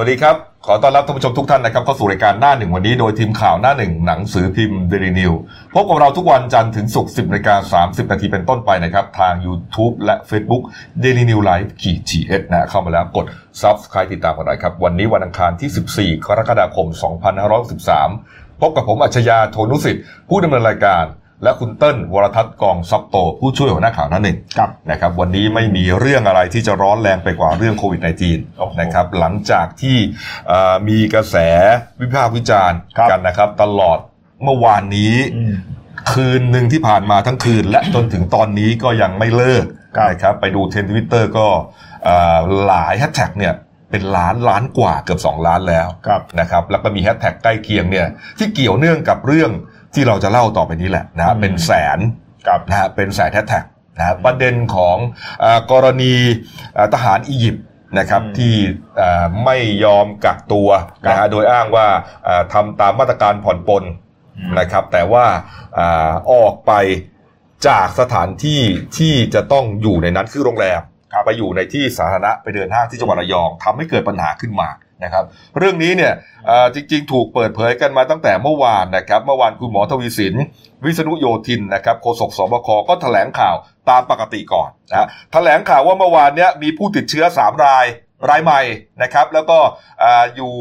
[0.00, 5.32] วัสดีครับ ขอต้อนรับท่านผู้ชมทุกท่านนะครับเข้าสู่รายการหน้าหนึ่งวันนี้โดยทีมข่าวหน้าหนึ่งหนังสือพิมพ์เดลินิว
[5.74, 10.62] พบกับเราทุกวันจันทร์ถึงศุกร์10นาฬิกา30 นาทีเป็นต้นไปนะครับ ทาง YouTube และ Facebook
[11.02, 13.26] Daily New Life ขีดจีเอสนะเข้ามาแล้วกด
[13.60, 16.86] Subscribe ติดตามกันหน่อยครับ วันนี้วันอังคารที่ 14 กรกฎาคม
[17.74, 21.04] 2563 พบกับผมอัจฉริยะโทนุสิทธิ์ผู้ดำเนินรายการ
[21.42, 29.96] และคุณเติ้ลวรทัศน์กองซับโต ผู้ช่วยหัวหน้าข่าวหน้าหนึ่งครับนะครับวันนี้ไม่มีเรื่องอะไรที่จะร้อนแรงไปกว่าเรื่องโควิดโโอ้โห -19 นะครับหลังจากที่
[30.48, 31.36] เอ่อมีกระแส
[32.00, 33.98] วิพากษ์วิจารณ์ครับกันนะครับตลอด
[34.42, 35.54] เมื่อวานนี้อืม
[36.12, 39.64] คืนหนึ่งที่ผ่านมาทั้งคืน และจนถึงตอนนี้ก็ยังไม่เลิก
[39.96, 41.46] ครับนะครับไปดูเทรนด์ทวิตเตอร์ก็
[42.04, 43.54] เอ่อหลายแฮชแท็กเนี่ย
[43.90, 48.06] เป็นล้านล้านกว่าเกือบ 2 ล้านแล้วครับนะครับแล้วก็มีแฮชแท็กใกล้เคียงเนี่ย
[48.38, 49.50] ที่เกี่ยวเนื่องกับเรื่อง
[49.94, 51.98] ที่เราจะเล่าต่อไปนี้แหละนะฮะอืมเป็นแสน
[52.46, 53.64] ครับนะฮะเป็นแสนแฮชแท็ก
[53.98, 54.96] นะฮะประเด็นของ
[55.40, 56.14] เออกรณี
[56.74, 57.64] เอ่อทหารอียิปต์
[57.98, 58.54] นะครับอืมที่
[58.96, 61.86] เอ่อไม่ยอมกักตัวครับนะฮะโดยอ้างว่า
[62.24, 63.84] เอ่อทำตามมาตรการผ่อนปลน
[64.38, 65.24] อืมนะครับ แต่ว่า
[65.74, 66.72] เอ่อออกไป
[67.68, 68.60] จากสถานที่
[68.98, 70.80] ที่จะต้องอยู่ในนั้นคือโรงแรม
[71.12, 74.68] ครับไปอยู่ในที่สาธารณะไปเดินห้างที่จังหวัดระยองทำให้เกิดปัญหาขึ้นมา
[75.04, 75.24] นะครับ
[75.58, 76.12] เรื่องนี้เนี่ย
[76.74, 80.34] จริงๆ ถูกเปิดเผยกันมาตั้งแต่เมื่อวานนะครับเมื่อวานคุณหมอทวีสิน
[80.84, 83.56] วิษณุโยธินนะครับโฆษกสบคก็แถลงข่าว
[83.90, 87.86] ตามปกติก่อนนะแถลงข่าวว่าเมื่อวานเนี้ยมีผู้ติดเชื้อ 3 ราย
[88.30, 88.60] รายใหม่
[89.02, 89.58] นะครับแล้วก็
[90.36, 90.52] อยู่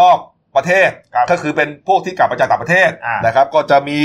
[0.00, 0.18] นอก
[0.56, 4.00] ประเทศครับก็คือเป็นพวกที่กลับมาจากต่างประเทศอ่านนะครับ ก็จะมี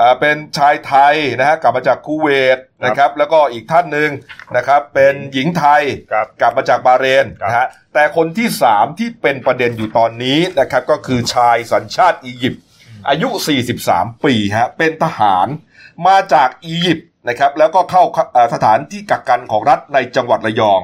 [0.00, 4.10] อ่าเป็นชายไทยนะฮะกลับมาจากคูเวตนะครับ แล้วก็อีกท่านหนึ่ง
[4.56, 5.82] นะครับเป็นหญิงไทย
[6.12, 12.62] ครับกลับมาจากบาห์เรนครับนะฮะแต่คนที่สามที่เป็นประเด็นอยู่ตอนนี้นะครับก็คือชายสัญชาติอียิปต์
[13.08, 13.28] อายุ
[13.76, 15.46] 43 ปีฮะเป็นทหาร
[16.06, 20.80] มาจากอียิปต์นะครับแล้วก็เข้าเอ่อสถานที่กักกันของรัฐในจังหวัดระยอง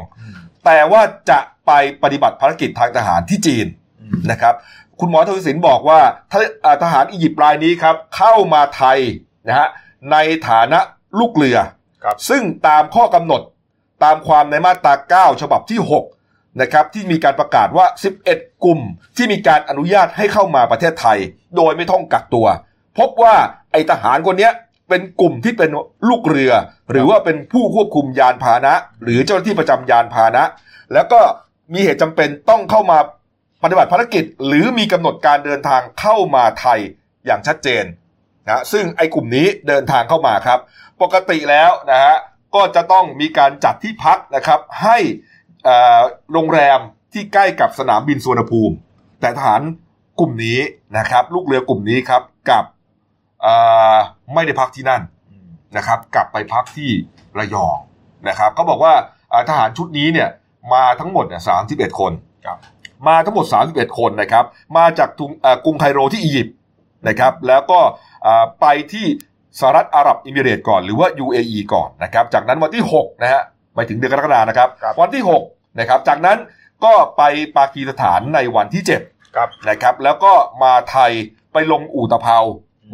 [0.65, 3.67] แต่ว่าจะไปปฏิบัติภารกิจทางทหารที่จีน
[4.01, 4.55] อืมนะครับ
[5.00, 8.98] คุณหมอทวีสินบอกว่าทะเอ่อทหารอียิปต์รายนี้ครับ เข้ามาไทย
[9.47, 9.69] นะฮะ
[10.12, 10.16] ใน
[10.48, 10.78] ฐานะ
[11.19, 11.58] ลูกเรือ
[12.05, 13.42] ครับซึ่งตามข้อกำหนด
[14.05, 15.80] ตามความในมาตรา 9 ฉบับที่
[16.20, 17.86] 6 นะครับ ที่มีการประกาศว่า
[18.27, 18.80] 11 กลุ่ม
[19.17, 21.18] ที่มีการอนุญาตให้เข้ามาประเทศไทย
[21.56, 22.46] โดยไม่ต้องกักตัว
[22.98, 23.35] พบว่า
[23.73, 24.52] ไอทหารคนเนี้ย
[24.89, 25.70] เป็นกลุ่มที่เป็น
[26.08, 26.52] ลูกเรือ
[26.90, 30.42] หรือว่าเป็นผู้ควบคุมยานพาหนะ หรือเจ้าหน้าที่ประจำยานพาหนะ
[30.92, 31.20] แล้วก็
[31.74, 32.98] มีเหตุจำเป็นต้องเข้ามา
[33.62, 36.78] ปฏิบัติภารกิจ หรือมีกำหนดการเดินทางเข้ามาไทย
[37.27, 37.84] อย่างชัดเจน
[38.46, 40.58] นะซึ่งไอ้กลุ่มนี้เดินทางเข้ามาครับ
[41.02, 42.17] ปกติแล้วนะฮะ
[42.55, 44.98] ก็จะต้องมีการจัดที่พักนะครับ ให้
[45.67, 46.00] อ่อ
[46.33, 46.78] โรงแรม
[47.12, 48.74] ที่ใกล้กับสนามบินสุวรรณภูมิ
[49.20, 49.62] แต่ทหาร
[50.20, 50.58] กลุ่มนี้
[50.98, 52.64] นะครับ ลูกเรือกลุ่มนี้ครับกับ
[53.44, 53.55] อ่
[53.92, 53.96] อ
[54.34, 55.02] ไม่ได้พักที่นั่น
[55.77, 56.90] นะครับ กลับไปพักที่
[57.38, 57.77] ระยอง
[58.28, 58.94] นะครับเขาบอกว่า
[59.33, 60.28] อ่าทหารชุดนี้เนี่ย
[60.73, 62.12] มาทั้งหมดเนี่ยสามสิบเอ็ดคน
[62.44, 62.58] ครับ
[63.08, 64.44] มาทั้งหมด 31 คนนะครับ
[64.77, 66.55] มาจากทุงเอ่อกรุงไคโรที่อียิปต์
[67.08, 67.80] นะครับ แล้วก็
[68.27, 69.06] อ่าไปที่
[69.61, 73.42] สหรัฐอาหรับอิมิเรตส์ก่อนหรือว่า UAE ก่อนนะครับ จากนั้นวันที่6นะฮะ
[73.74, 76.39] ไปถึงเดือนกรกฎานะครับครับ วันที่6นะครับ จากนั้น
[76.84, 77.22] ก็ไป
[77.56, 81.12] ปากีสถานในวันที่7ครับนะครับ แล้วก็มาไทย
[81.52, 82.38] ไปลงอู่ตะเภา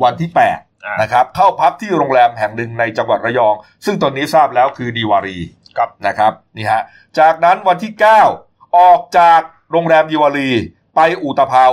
[0.02, 5.38] วันที่8อ่านะครับ เข้าพักที่โรงแรมแห่งหนึ่งในจังหวัดระยอง ซึ่งตอนนี้ทราบแล้วคือดีวารี
[5.76, 6.82] ครับนะครับนี่ฮะ
[7.18, 7.92] จากนั้นวันที่
[8.34, 9.40] 9 ออกจาก
[9.72, 10.50] โรงแรมดีวารี
[10.96, 11.66] ไปอู่ตะเภา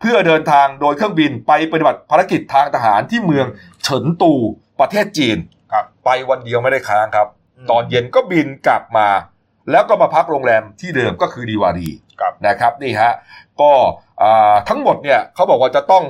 [0.00, 3.46] เพื่อเดินทางโดยเครื่องบินไปปฏิบัติภารกิจทางทหารที่เมือง
[3.82, 4.32] เฉินตู
[4.80, 5.38] ประเทศจีน
[5.72, 9.08] ครับไปวันเดียวไม่ได้ค้างครับอืมตอนเย็นก็บินกลับมา
[9.70, 11.88] แล้วก็มาพักโรงแรมที่เดิมก็คือดีวารี
[12.20, 13.12] ครับนะครับนี่ฮะ
[13.60, 13.72] ก็
[14.22, 16.04] อ่าทั้งหมดเนี่ยเขาบอกว่าจะต้อง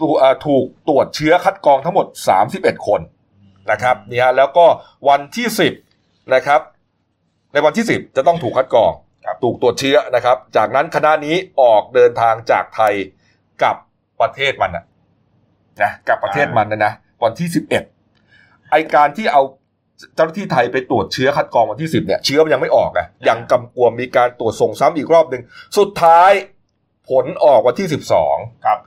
[0.00, 2.06] ตูอ่าถูกตรวจเชื้อคัดกรองทั้งหมด
[2.46, 3.00] 31 คน
[3.70, 4.66] นะครับนี่ฮะแล้วก็
[5.08, 5.46] วันที่
[5.90, 6.60] 10นะครับ
[7.52, 9.09] ในวันที่ 10 จะต้องถูกคัดกรองครับ
[9.42, 12.94] ถูกตรวจเชื้อนะครับ จากนั้นคณะนี้ออกเดินทางจากไทย
[13.62, 13.76] กับ
[14.20, 14.84] ประเทศมันนะ
[15.82, 16.92] นะกับประเทศมันนะนะ
[17.22, 17.48] วันที่
[18.08, 19.42] 11ไอการที่เอา
[20.14, 25.42] เจ้าหน้าที่ไทยไปตรวจเชื้อคัดกรองวันที่10เนี่ยเชื้อมันยังไม่ออกอะยังกำกวมมีการตรวจส่งซ้ำอีกรอบหนึ่ง
[25.78, 26.32] สุดท้าย
[27.10, 27.88] ผลออกวันที่
[28.26, 28.78] 12ครับ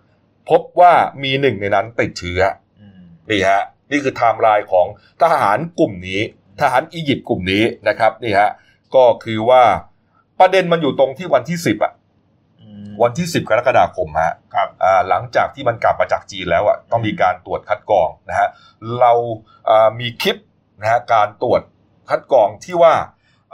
[0.49, 2.41] พบว่ามีหนึ่งในนั้นติดเชื้อ
[2.79, 4.87] อืมนี่ฮะนี่คือไทม์ไลน์ของ
[5.21, 6.21] ทหารกลุ่มนี้
[6.61, 8.49] ทหารอียิปต์กลุ่มนี้นะครับนี่ฮะ
[8.95, 9.63] ก็คือว่า
[10.43, 11.93] ประเด็นมันอยู่ตรงที่วันที่10อะ
[12.61, 18.47] อืมวันที่ 10 กรกฎาคมฮะครับอ่าหลังจากที่มันกลับมาจากจีนแล้วอะต้องมีการตรวจคัดกรองนะฮะ
[18.99, 19.11] เรา
[19.69, 20.37] อ่ามีคลิป
[20.81, 21.61] นะฮะการตรวจ
[22.09, 22.93] คัดกรองที่ว่า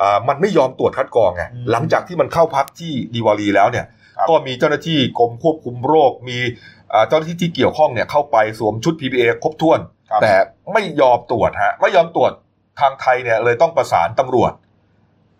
[0.02, 3.86] อ่ามันไม่ยอมตรวจคัดกรองไงอืมหลังจากที่มันเข้าพักที่ดีวารีแล้วเนี่ย
[4.18, 6.38] ครับก็มีเจ้าหน้าที่กรมควบคุมโรค มี
[6.94, 9.80] อ่าเจ้าหน้าที่ที่เกี่ยวข้องเนี่ยเข้าไปสวมชุด PPA ครบถ้วน
[10.12, 10.34] ครับแต่
[10.74, 12.32] ไม่ยอมตรวจฮะไม่ยอมตรวจ
[12.80, 14.54] ทางไทยเนี่ยเลยต้องประสานตำรวจ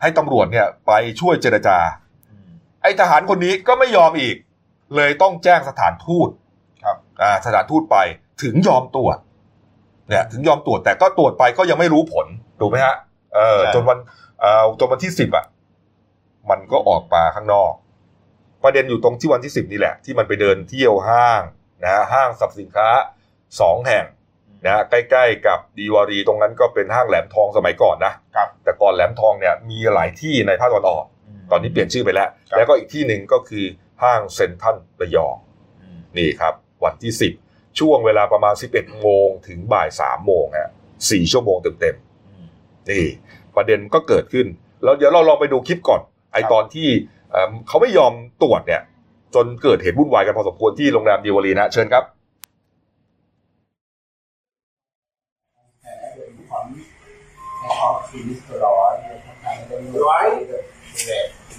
[0.02, 1.78] ให้ตำรวจเนี่ยไปช่วยเจรจา
[2.30, 2.50] อืม
[2.82, 4.36] ไอทหารคนนี้ก็ไม่ยอมอีก
[4.96, 6.30] เลยต้องแจ้งสถานทูต
[6.84, 7.98] ครับอ่าสถานทูตไป
[8.44, 9.18] ถึงยอมตรวจ
[10.10, 12.28] เนี่ยถึงยอมตรวจแต่ก็ตรวจไปก็ยังไม่รู้ผล
[12.60, 12.96] ถูกไหมฮะ
[13.36, 13.98] เออใช่จนวัน
[14.40, 15.46] เอ่อจนวันที่สิบอะ
[16.50, 17.72] มันก็ออกมาข้างนอก
[18.64, 21.42] ประเด็นอยู่ตรงที่วันที่สิบนี่แหละ ที่มันไปเดินเที่ยวห้าง
[21.84, 22.90] นะฮะห้างสรรพสินค้า
[23.60, 24.06] สองแห่ง
[24.66, 31.06] นะฮะใกล้ๆกับดีวารีตรงนั้นก็เป็นห้างแหลมทองสมัยก่อนนะครับ แต่ก่อนแหลมทองเนี่ยมีหลายที่ในภาคตะวันออก
[31.52, 33.66] ตอนนี้เปลี่ยนชื่อไปแล้ว ครับ แล้วก็อีกที่หนึ่งก็คือ
[34.04, 35.36] ห้างเซ็นทรัลระยอง
[36.18, 36.54] นี่ครับ
[36.84, 37.14] วันที่
[37.46, 40.72] 10 ช่วงเวลาประมาณ 11 โมงถึงบ่าย 3 โมงฮะ
[41.12, 43.06] สี่ชั่วโมงเต็มๆนี่
[43.56, 44.48] ประเด็นก็เกิดขึ้น
[44.84, 46.02] แล้วเดี๋ยวเราลองไปดูคลิปก่อน
[46.34, 46.88] ไอครับ ตอนที่
[47.32, 48.14] เอิ่มเขาไม่ยอม
[48.44, 48.82] ตรวจเนี่ย
[49.36, 52.04] จนเกิดเหตุวุ่นวายกันพอสมควรที่โรงแรมดีวารีนะ เชิญครับ
[58.14, 58.22] Right?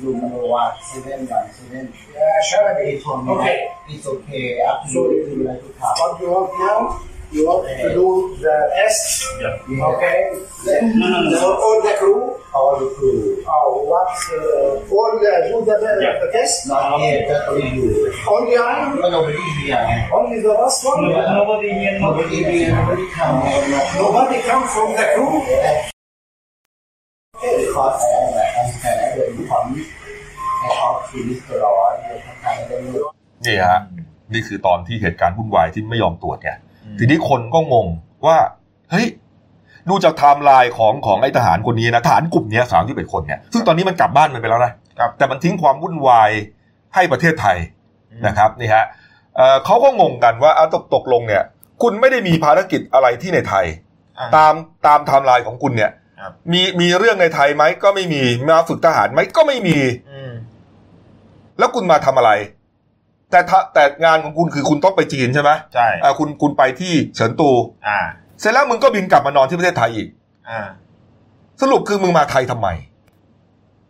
[0.02, 1.92] room number one, seven one, seven.
[2.14, 2.84] Yeah, sure.
[2.84, 3.68] He told me Okay.
[3.68, 4.58] that it's okay.
[4.58, 5.94] To So you like to come.
[5.98, 7.02] What you want now?
[7.32, 9.24] You want to do the test?
[9.40, 9.84] Yeah.
[9.94, 10.16] Okay.
[10.64, 11.54] Then No, no, no.
[11.54, 12.36] all the crew.
[12.52, 13.44] All the crew.
[13.46, 14.10] Oh, what?
[14.34, 16.66] Uh, all the, do the, the test?
[16.66, 18.12] Not just only you.
[18.26, 18.94] Only I?
[18.98, 20.10] No, nobody here.
[20.12, 21.08] Only the last one?
[21.10, 21.34] Yeah.
[21.34, 23.44] Nobody here, Nobody here, nobody come.
[23.44, 23.80] No, no.
[24.10, 25.89] Nobody come from the crew?
[27.40, 29.66] Because I am like, I'm kind of very fun.
[30.62, 31.56] I talk to Mr.
[31.62, 31.96] Lord.
[32.04, 32.88] I kind of very
[33.46, 33.78] นี่ฮะ
[34.32, 36.50] นี่คือตอนที่เหตุการณ์วุ่นวายที่ไม่ยอมตรวจไง
[36.98, 37.86] ทีนี้คนก็งง
[38.26, 38.36] ว่า
[38.90, 39.06] เฮ้ย
[39.88, 46.30] ดูจากไทม์ไลน์ของของไอ้ทหารคนนี้นะทหารกลุ่มเนี้สามที่เป็นคนเนี่ยซึ่งตอนนี้มันกลับบ้านมันไปแล้วนะครับแต่มันทิ้งความวุ่นวาย
[46.94, 47.56] ให้ประเทศไทย
[48.26, 48.84] นะครับนี่ฮะ
[49.36, 51.42] เอ่อเขาก็งงกันว่าเอาตกตกลงเนี่ย
[51.82, 53.66] คุณไม่ได้มีภารกิจอะไรที่ในไทย
[54.18, 54.54] อ่าตาม
[54.86, 55.99] ตามไทม์ไลน์ของคุณเนี่ยครับ
[56.52, 59.78] มีมีเรื่องในไทยไหมก็ไม่มีมาฝึกทหารไหมก็ไม่มี
[60.10, 60.32] อืม
[61.58, 62.30] แล้วคุณมาทำอะไร
[63.30, 67.50] แต่ถ้าแต่งานของคุณคือคุณต้องไปจีนใช่ไหมใช่อ่าคุณคุณไปที่เฉินตู
[67.88, 67.98] อ่า
[68.40, 70.08] เสร็จแล้วมึงก็บินกลับมานอนที่ประเทศไทยอีก
[70.48, 70.60] อ่า
[71.60, 72.68] สรุปคือมึงมาไทยทำไม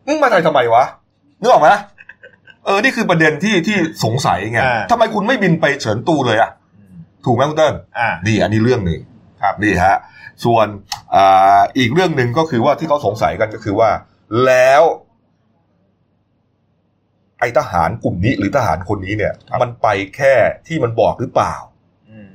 [0.07, 0.85] มึงมาไทยทำไมวะ
[1.41, 1.71] นึกออกไหม
[2.65, 6.95] เออ นี่คือประเด็นที่ที่สงสัยไงอ่าทำไมคุณไม่บินไปเฉินตูเลยอะอืม
[7.25, 9.01] ถูกไหมคุณเติ้ลอ่านี่อันนี้เรื่องหนึ่ง
[9.43, 9.97] ครับนี่ฮะ
[10.45, 10.67] ส่วน
[11.15, 13.91] อ่าอีกเรื่องหนึ่งก็คือว่าที่เขาสงสัยกันก็คือว่า
[14.47, 14.83] แล้ว
[17.41, 20.35] ไอทหารกลุ่มนี้หรือทหารคนนี้เนี่ย มันไปแค่
[20.67, 21.55] ที่มันบอกหรือเปล่า
[22.11, 22.29] อืม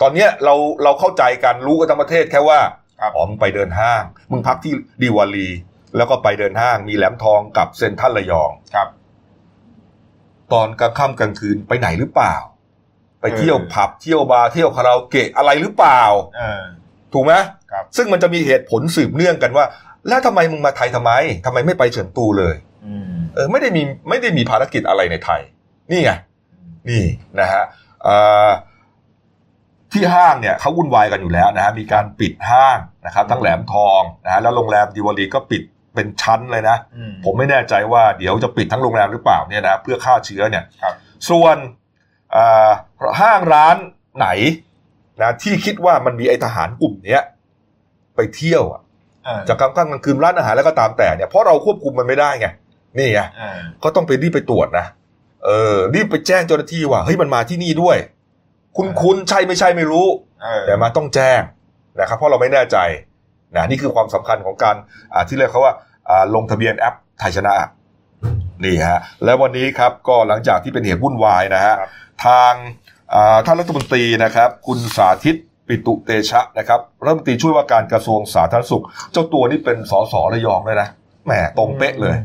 [0.00, 2.60] ตอนเนี้ยเราเราเข้าใจกันรู้กันทั้งประเทศแค่ว่า
[3.00, 4.72] ครับอ๋อมึงไปเดินห้าง มึงพักที่
[5.02, 5.48] ดีวารี
[5.96, 8.88] แล้วก็ไปเดินห้าง มีแหลมทองกับเซ็นทรัลระยองครับ
[10.52, 12.34] ตอนกลางค่ำกลางคืนไปไหนหรือเปล่า
[13.20, 16.02] ไปเออเที่ยวผับเที่ยวบาร์เที่ยวคาราโอเกะอะไรหรือเปล่า
[16.36, 16.62] เออ
[17.12, 17.32] ถูกไหม
[17.72, 19.64] ครับซึ่งมันจะมีเหตุผลสืบเนื่องกันว่า
[20.08, 21.12] แล้วทำไมมึงมาไทยทำไม
[21.46, 22.54] ทำไมไม่ไปเฉินตูเลย
[22.86, 25.40] อืมเออไม่ได้มีไม่ได้มีภารกิจอะไรในไทย
[25.90, 26.12] นี่ไง
[26.88, 27.04] นี่
[27.40, 27.64] นะฮะ
[28.02, 28.48] เอ่อ
[29.92, 35.62] ที่ห้างเนี่ยเขาวุ่นวายกันอยู่แล้วนะฮะมีการปิดห้างนะครับทั้งแหลมทองนะฮะแล้วโรงแรมดิวารีก็ปิด
[35.94, 40.94] เป็นชั้นเลยนะอืมผมไม่แน่ใจว่าเดี๋ยวจะปิดทั้งโรงแรมหรือเปล่าเนี่ยนะเพื่อฆ่าเชื้อเนี่ยครับ
[41.30, 41.68] ส่วนเอ่อ
[43.20, 43.76] ห้างร้าน
[44.18, 44.28] ไหน
[45.22, 47.22] นะที่คิดว่ามันมีไอทหารกลุ่มเนี้ย
[48.16, 48.80] ไปเที่ยวอะ
[49.26, 52.46] อ่าจากกลางค่ำกลางคืนร้านอาหารแล้วก็ตามแต่เนี่ยเพราะเราควบคุมมันไม่ได้ไง
[52.96, 53.50] นี่ไงอ่า
[53.82, 54.86] ก็ต้องไปรีบไปตรวจนะ
[55.44, 57.96] เออ รีบไปแจ้งเจ้าหน้าที่ว่าเฮ้ยมันมาที่นี่ด้วย
[58.76, 60.06] คุณคุณใช่ไม่ใช่ไม่รู้
[60.42, 61.40] เออแต่มาต้องแจ้ง
[62.00, 62.76] นะครับเพราะเราไม่แน่ใจ
[63.56, 64.76] นะนี่คือความสำคัญของการ
[65.14, 65.74] อ่าที่เรียกเขาว่า
[66.08, 67.52] อ่าลงทะเบียนแอปไทยชนะ
[68.64, 71.74] นี่ฮะแล้ววันนี้ครับก็หลังจากที่เป็นเหตุวุ่นวายนะฮะ
[72.26, 72.52] ทาง
[73.14, 75.36] อ่าท่านรัฐมนตรีนะครับ คุณสาธิต
[75.68, 80.88] ปิตุเตชะนะครับรัฐมนตรีช่วยว่าการกระทรวงสาธารณสุข เจ้าตัวนี่เป็นสสระยองเลยนะ
[81.24, 82.16] แหมตรงเป๊ะเลย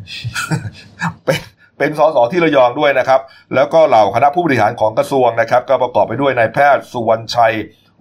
[1.26, 1.40] เป็น
[1.78, 3.22] เป็นสสที่ระยองด้วยนะครับ
[3.56, 7.54] แล้วก็เหล่าคณะผู้บริหารของกระทรวงนะครับ ก็ประกอบไปด้วยนายแพทย์สุวรรณชัย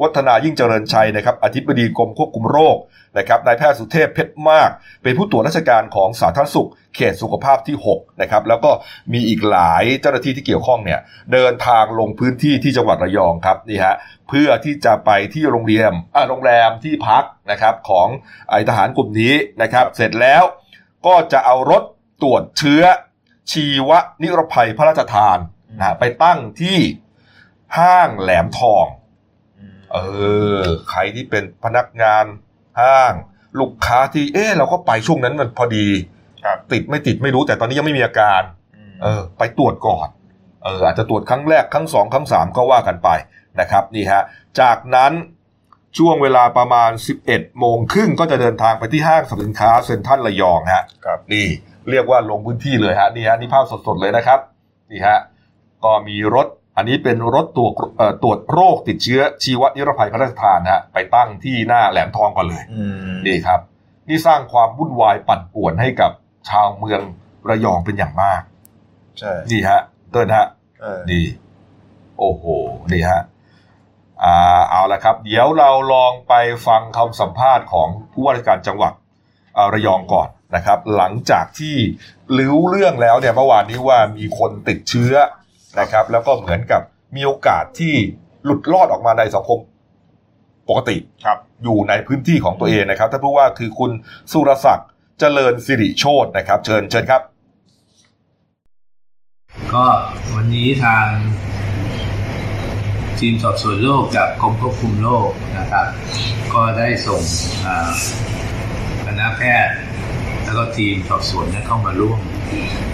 [0.03, 2.77] วัฒนายิ่งเจริญชัยนะครับอธิบดีกรมควบคุมโรค
[3.19, 4.71] นะครับนายแพทย์สุเทพเพชรมาก
[5.03, 8.71] เป็นผู้ตรวจราชการของสาธารณสุข เขตสุขภาพที่6นะครับแล้วก็
[9.13, 11.01] มีอีกหลายเจ้าหน้าที่ที่เกี่ยวข้องเนี่ย
[11.33, 13.95] เดินทางลงพื้นที่ที่จังหวัดระยองครับนี่ฮะ
[14.29, 18.09] เพื่อที่จะไปที่โรงเรียนอ่าโรงแรมที่พักนะครับของ
[18.51, 20.43] ไอทหารกลุ่มนี้นะครับเสร็จแล้ว
[21.07, 21.83] ก็จะเอารถ
[22.23, 22.83] ตรวจเชื้อ
[23.53, 23.91] ชีว
[24.23, 25.39] นิรภัยพระราชทาน
[25.79, 26.79] นะไปตั้งที่
[27.79, 28.87] ห้างแหลมทอง
[29.95, 29.99] เอ
[30.57, 30.61] อ
[30.91, 32.25] ใครที่เป็นพนักงาน
[32.81, 33.13] ห้าง
[33.61, 35.89] ลูกค้าที่เออเราก็ไปช่วงนั้นมันพอดี
[36.45, 38.43] ครับติดไม่ติดไม่รู้แต่ตอนนี้ยังไม่มีอาการ
[39.03, 40.09] เออ ไปตรวจก่อน
[40.65, 43.09] เอออาจจะตรวจครั้งแรกครั้งสองครั้งสามก็ว่ากันไป
[43.61, 44.23] นะครับนี่ฮะ
[44.61, 45.13] จากนั้น
[45.99, 46.91] ช่วงเวลาประมาณ
[47.25, 51.47] 11 โมงครึ่งก็จะเดินทางไปที่ห้างสรรพสินค้าเซ็นทรัลระยองฮะครับนี่
[51.91, 54.41] เรียกว่าลงพื้นที่เลยฮะนี่ฮะนี่ภาพสดๆเลยนะครับ
[54.91, 55.19] นี่ฮะ
[55.85, 63.61] ก็มีรถ อันนี้เป็นรถตรวจเอ่อตรวจโรคติดเชื้อชีวนิรภัยพระราชทานนะฮะไปตั้งที่หน้าแหลมทองก่อนเลยอืมนี่ครับ
[64.09, 66.13] นี่สร้างความวุ่นวายปั่นป่วนให้กับ
[66.49, 67.01] ชาวเมือง
[67.49, 68.43] ระยองเป็นอย่างมาก
[69.19, 70.47] ใช่ นี่ฮะเติ้ลฮะ
[70.81, 71.25] เออนี่
[72.19, 72.45] โอ้โห
[72.93, 73.23] นี่ฮะ
[74.25, 76.35] อ่าเอาละครับ เดี๋ยวเราลองไป
[76.67, 78.93] ฟังคำสัมภาษณ์ของผู้ว่าราชการจังหวัด
[79.57, 81.77] อ่าระยองก่อนนะครับ หลังจากที่
[82.39, 85.15] รู้เรื่องแล้วเนี่ยเมื่อวานนี้ว่ามีคนติดเชื้อ
[85.81, 86.83] นะครับ แล้วก็เหมือนกับ
[87.17, 87.95] มีโอกาสที่
[88.45, 89.59] หลุดรอดออกมาในสังคม
[90.69, 93.91] ปกติครับ อยู่ในพื้นที่ของตัวเองนะครับท่านผู้ว่าคือคุณ
[94.33, 94.89] สุรศักดิ์
[95.21, 97.23] เจริญสิริโชตนะครับ เชิญเชิญครับ
[99.75, 99.87] ก็
[100.35, 101.07] วันนี้ทาง
[103.19, 105.87] ทีมสอบสวนโรคจากกรมควบคุมโรคนะครับ
[106.55, 107.23] ก็ได้ส่ง
[107.67, 107.93] อ่า
[109.07, 109.75] คณะแพทย์
[110.45, 112.21] แล้วก็ทีมสอบสวนเนี่ยเข้ามาร่วม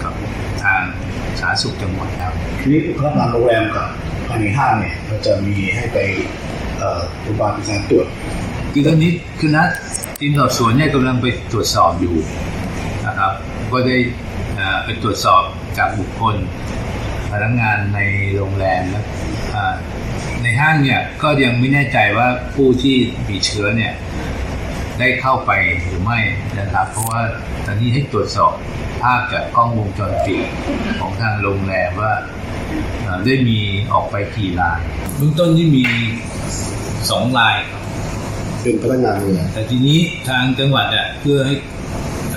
[1.39, 3.87] สาธารณสุขจังหวัดครับทีนี้พนักงานโรงแรมกับ
[4.27, 5.97] ภายในห้างเนี่ยเราจะมีให้ไป
[6.77, 8.07] เอ่อโรงพยาบาลเป็นการตรวจ
[8.73, 9.11] คือตอนนี้
[9.41, 9.63] คณะ
[10.19, 12.15] ทีมสอบสวนเนี่ยกำลังไปตรวจสอบอยู่
[13.07, 13.33] นะครับ
[13.71, 13.97] ก็ได้
[14.59, 15.43] อ่าไปตรวจสอบ
[15.77, 16.35] จากบุคคล
[17.31, 17.99] พนักงานใน
[18.35, 19.03] โรงแรมและ
[19.55, 19.75] อ่า
[20.43, 22.97] ในห้างเนี่ยก็ยังไม่แน่ใจว่าผู้ที่
[23.29, 23.93] มีเชื้อเนี่ย
[25.01, 25.51] ได้เข้าไป
[25.83, 26.19] หรือไม่
[26.59, 27.21] นะครับ เพราะว่า
[27.65, 28.53] ตอนนี้ให้ตรวจสอบ
[29.01, 30.41] ภาพจากกล้องวงจรปิด
[30.99, 32.13] ของทางโรงแรมว่า
[33.03, 33.59] เอ่อได้มี
[33.93, 34.79] ออกไปกี่ราย
[35.17, 35.83] เบื้องต้นที่มี
[37.09, 37.81] สองรายครับ
[38.61, 41.55] เป็นพนักงานโรงแรมแต่ทีนี้ทางจังหวัดเนี่ยเพื่อให้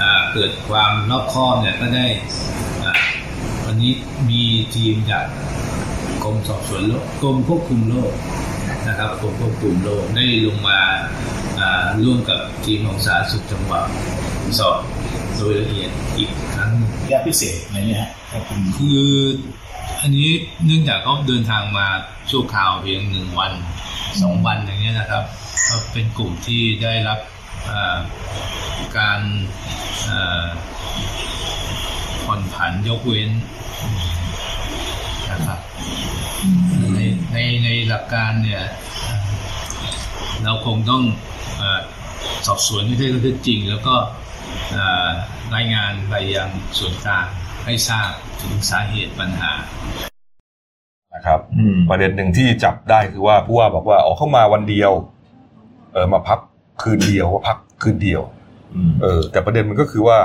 [0.00, 2.06] อ่าเกิดความรอบคอบเนี่ยก็ได้
[2.84, 2.92] อ่า
[3.64, 3.92] วันนี้
[4.30, 4.42] มี
[4.74, 5.24] ทีมจาก
[6.24, 8.12] กรมสอบสวนโรคกรมควบคุมโรค
[8.88, 11.33] นะครับกรมควบคุมโรคได้ลงมาอ่า
[12.04, 13.84] ร่วมกับทีมของสาธารณสุขจังหวัด
[14.58, 14.78] สอบ
[15.36, 19.02] โดยละเอียดอีกครั้งหนึ่งแยกพิเศษอะไรเนี่ยฮะขอบคุณคือ
[20.00, 20.28] อันนี้
[20.64, 21.86] เนื่องจากเขาเดินทางมา
[22.30, 23.52] ชั่วคราวเพียงหนึ่งวัน
[24.22, 25.24] สองวันอย่างเงี้ยนะครับ
[25.68, 27.18] ก็เป็นกลุ่มที่ได้รับ
[27.70, 27.98] อ่า
[28.98, 29.20] การ
[30.08, 30.46] อ่า
[32.24, 33.30] ผ่อนผันยกเว้น
[35.30, 35.58] นะครับ
[36.94, 36.98] ใน
[37.32, 38.62] ในในหลักการเนี่ย
[39.06, 39.18] อ่า
[40.44, 41.02] เราคงต้อง
[41.32, 41.33] อา
[42.46, 43.94] สอบสวนให้ได้ข้อเท็จจริง แล้วก็
[44.76, 45.08] อ่า
[45.54, 47.26] รายงานไปยังส่วนกลาง
[47.64, 48.10] ให้ทราบ
[48.42, 49.52] ถึงสาเหตุปัญหา
[51.14, 54.92] นะครับอืมประเด็นหนึ่งที่จับได้คือว่าผู้ว่าบอกว่าอ๋อเข้ามาวันเดียว
[55.92, 56.38] เออมาพัก
[56.82, 58.22] คืนเดียวว่าพักคืนเดียว
[58.74, 60.18] อืมเออ แต่ประเด็นมันก็คือว่า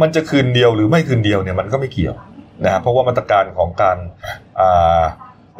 [0.00, 2.16] มันจะคืนเดียวหรือไม่คืนเดียวเนี่ยมันก็ไม่เกี่ยว
[2.64, 3.96] นะฮะเพราะว่ามาตรการของการ
[4.60, 5.02] อ่า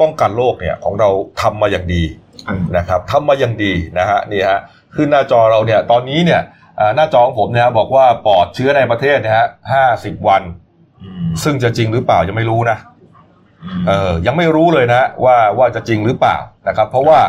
[0.01, 1.09] ป้องกันโรคเนี่ยของเรา
[1.41, 2.03] ทำมาอย่างดี
[2.49, 4.59] อืมนะครับทำมาอย่างดีนะฮะนี่ฮะ
[4.95, 6.41] ขึ้นหน้าจอเราเนี่ย ตอนนี้เนี่ย
[6.79, 10.43] อ่าหน้าจอของผมเนี่ยบอกว่าปลอดเชื้อในประเทศนะฮะห้าสิบวัน
[11.03, 12.77] อืมซึ่งจะจริงหรือเปล่ายังไม่รู้นะ
[13.79, 16.37] มเออยังไม่รู้เลยนะว่าว่าจะจริงหรือเปล่า
[16.67, 17.19] นะครับ เพราะว่า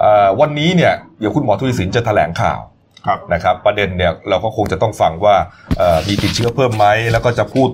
[0.00, 2.60] เอ่อวันนี้เนี่ยเดี๋ยวคุณหมอทุยศิลป์จะแถลงข่าว
[3.06, 5.36] ครับนะครับ ประเด็นเนี่ยเราก็คงจะต้องฟังว่า
[5.78, 7.68] เอ่อมีติดเชื้อเพิ่มไหมแล้วก็จะพูด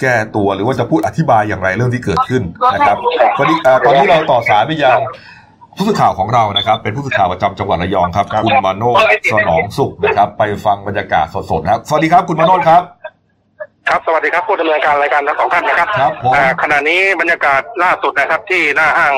[0.00, 2.42] แก้ตัวหรือว่าจะพูดอธิบายอย่างไรเรื่องที่เกิดขึ้น
[2.74, 2.96] นะครับ
[3.36, 4.98] พอดีเอ่อตอนนี้เราต่อสายไปยัง
[5.76, 8.96] ผู้สื่อข่าวของเรานะครับ เป็นผู้สื่อข่าวประจำจังหวัดระยองครับ คุณมาโนด
[9.32, 12.82] สนองสุขนะครับ ไปฟังบรรยากาศสดๆนะครับสวัสดีครับคุณมาโนดครับ
[13.88, 19.14] ครับสวัสดีครับผู้ดำเนินการรายการทั้งสองท่านนะครับครับผมอ่าขณะนี้บรรยากาศล่าสุดนะครับที่หน้าห้าง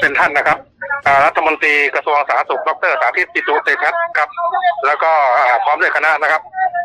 [0.00, 0.58] เป็นท่านนะครับ
[1.06, 4.28] อ่ารัฐมนตรีกระทรวงสาธารณสุขดรสาธิตปิตุเตชะครับ
[4.86, 6.42] แล้วก็อ่าพร้อมด้วยคณะนะครับ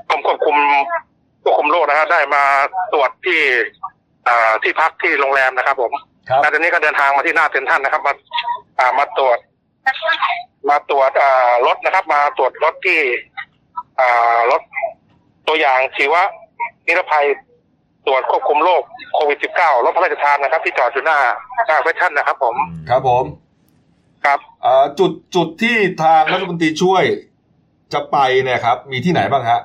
[0.09, 0.57] กรมควบคุม
[1.43, 2.43] ควบคุมโรคนะครับได้มา
[2.93, 3.39] ตรวจที่
[4.27, 5.93] อ่าที่พักที่โรงแรมนะครับผม
[6.29, 8.13] ครับ แล้วตอนนี้ก็เดินทางมาที่หน้าเซ็นทรัลนะครับ มา
[8.79, 9.37] อ่ามาตรวจ
[10.69, 12.99] มาตรวจอ่ารถนะครับ มาตรวจรถที่
[13.99, 14.61] อ่ารถ
[15.47, 16.15] ตัวอย่างชีว
[16.87, 17.25] นิรภัย
[18.05, 18.83] ตรวจควบคุมโรค
[19.15, 21.19] โควิด -19 รถพระราชทานนะครับ ที่จอดอยู่หน้า
[21.67, 22.55] หน้าเวชชั่นนะครับ ผม
[22.89, 23.25] ครับผม
[24.25, 27.03] ครับเอ่อจุดจุดที่ทางรัฐมนตรีช่วย
[27.93, 29.61] จะไปเนี่ยครับ มีที่ไหนบ้างฮะ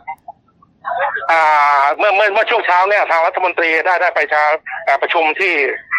[1.31, 4.43] อ่า เมื่อเมื่อเมื่อช่วงเช้าเนี่ยทางรัฐมนตรีได้ได้ไปชา
[4.87, 5.53] อ่าประชุมที่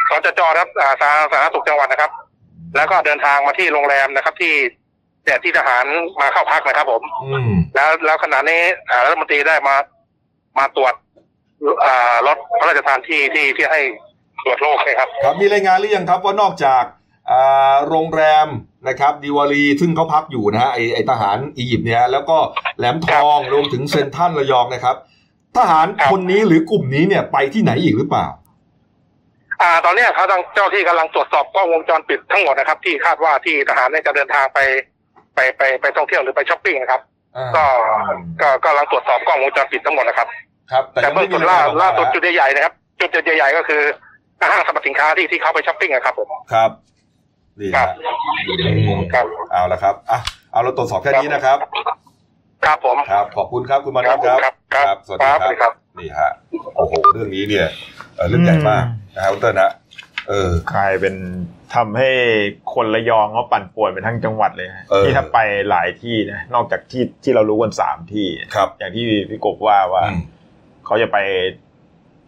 [0.10, 2.12] สจจครับอ่าสาสาธารณสุขจังหวัดนะครับ
[2.76, 4.54] แล้วก็เดินทางมาที่โรงแรมนะครับ ที่
[5.26, 5.86] แต่ที่ทหาร
[6.22, 9.76] มาเข้าพักนะครับ ผม อืม แล้วแล้วขณะนี้อ่ารัฐมนตรีได้มา
[10.58, 10.94] มาตรวจ
[11.86, 13.82] อ่ารถพระราชทานที่ที่ที่ให้
[14.44, 16.84] ตรวจโรคนะครับ ครับมีรายงานหรือยังครับว่านอกจาก
[17.32, 18.48] อ่าโรงแรม
[18.88, 22.38] นะครับดิวารีซึ่งเขาพักอยู่นะฮะไอไอทหารอียิปต์เนี่ยแล้วก็
[22.78, 24.96] แหลมทองรวมถึงเซนทรันระยองนะครับ
[25.58, 28.28] ทหารครับ คนนี้หรือกลุ่มนี้เนี่ยไปที่ไหนอีกหรือเปล่า
[29.62, 34.60] อ่าตอนเนี้ยเขาทางเจ้าที่กำลังตรวจสอบกล้องวงจรปิดทั้งหมดนะครับ ที่คาดว่าที่ทหารเนี่ยจะเดินทางไป
[35.36, 37.02] ไปไปไปท่องเที่ยวหรือไปช้อปปิ้งนะครับ
[37.38, 37.66] อ่าก็
[38.42, 40.28] ก็ก็กำลังตรวจสอบกล้องวงจรปิดทั้งหมดนะครับ
[40.72, 43.82] ครับ แต่แต่ยังเบื้ไม่องมีต้นล่ารายงนออกมล่าสุดนะจุดใหญ่ๆนะครับ จุดใหญ่ๆก็คือ
[44.40, 46.72] ห้างสรรพสินค้าที่ที่เขาไปช้อปปิ้งอะครับผมครับ
[47.60, 47.90] นี่ครัฮะบ
[48.60, 50.20] อืมครับเอาละครับอะ
[50.52, 51.58] เอาเราตรวจสอบแค่นี้นะครับ
[52.66, 56.30] ครับผมครับ ขอบคุณครับคุณมานัทครับครับ ครับ สวัสดีครับสวัสดีคครัรับบนี่ฮะ
[56.78, 57.66] โอ้โหเรื่องนี้เนี่ย
[58.16, 58.84] เอ่อเรื่องใหญ่มาก
[59.20, 59.72] นะครับคุณเติ้ลนะ
[60.28, 61.16] เออกลายเป็น
[61.76, 62.10] ทำให้
[62.74, 70.22] คนระยองเขาปั่นป่วนไปทั้งจังหวัดเลยฮะเออที่ถ้าไปหลายที่นะนอกจากที่ที่เรารู้กันสามที่ครับ อย่างที่พี่กบว่าว่าอืม
[70.86, 71.18] เขาจะไป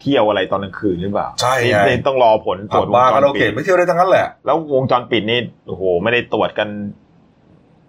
[0.02, 6.70] เที่ยวอะไรตอนกลางคืนหรือเปล่าใช่นี่ไงนี่ต้องรอผลตรผัวบจวงบาร์จคารราโอปิเกะดไม่เที่ยวได้ทั้งนั้นแหละ แล้ววงจรปิดนี่โอ้โหไม่ได้ตรวจกัน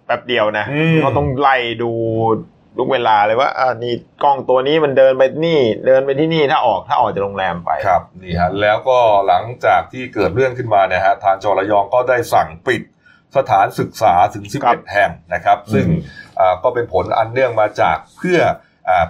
[0.05, 1.91] แป๊บเดียวนะอืมเขาต้องไล่ดู
[2.77, 12.81] ทุกเวลาเลยว่าอ่านี่กล้องตัวนี้มันเดินไปนี่ เดินไปที่นี่ถ้าออกถ้าออกจากโรงแรมไปครับนี่ฮะแล้วก็หลังจากที่เกิดเรื่องขึ้นมาเนี่ยฮะทางจระยองก็ได้สั่งปิด
[13.37, 15.99] สถานศึกษาถึงครับ11 แห่งนะครับ ซึ่งอืม
[16.39, 18.39] อ่าก็เป็นผลอันเนื่องมาจากเพื่อ
[18.89, 19.05] อา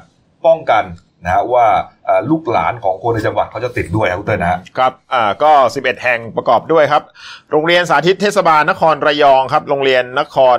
[0.45, 0.83] ป้องกัน
[1.23, 1.65] นะฮะว่า
[2.07, 7.03] อ่าลูกหลานของคนในจังหวัดเขาจะติดด้วยครับคุณเต้ยนะครับอ่าก็ 11 แห่งประกอบด้วยครับ
[7.51, 10.57] โรงเรียนสาธิตเทศบาลนครระยองครับ โรงเรียนนคร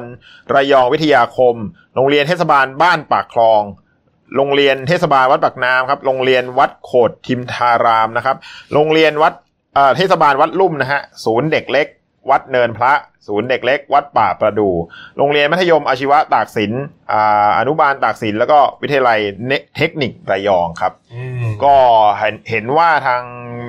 [0.54, 1.54] ระยองวิทยาคม
[1.94, 3.62] โรงเรียนเทศบาลบ้านปากคลอง
[4.36, 8.36] โรงเรียนเทศบาลวัดปากน้ำครับ โรงเรียนวัดโขดทิมทารามนะครับ
[8.74, 9.32] โรงเรียนวัด
[9.96, 11.86] เทศบาลวัดลุ่มนะฮะ ศูนย์เด็กเล็ก
[12.30, 12.92] วัดเนินพระ
[13.26, 14.68] ศูนย์เด็กเล็ก วัดป่าประดู
[15.18, 16.72] โรงเรียนมัธยมอาชีวะตากสิน
[17.12, 19.18] อ่าอนุบาลตากสินแล้วก็วิทยาลัย
[19.76, 20.92] เทคนิคระยองครับ
[21.64, 21.74] ก็
[22.18, 23.22] เห็นเห็นว่าทาง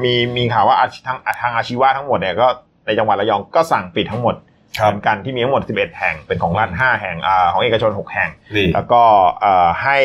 [0.03, 2.47] มีมีข่าวว่าอาชีทางทางอาชีวะทั้งหมดเนี่ยก็
[2.85, 4.35] ในจังหวัดระยองก็สั่งปิดทั้งหมด
[4.79, 9.01] ครับเหมือนกันที่มีทั้งหมด 11 แห่งเป็นของรัฐ5แห่งอ่าของเอกชน 6 แห่งนี่แล้วก็
[9.41, 9.97] เอ่อให้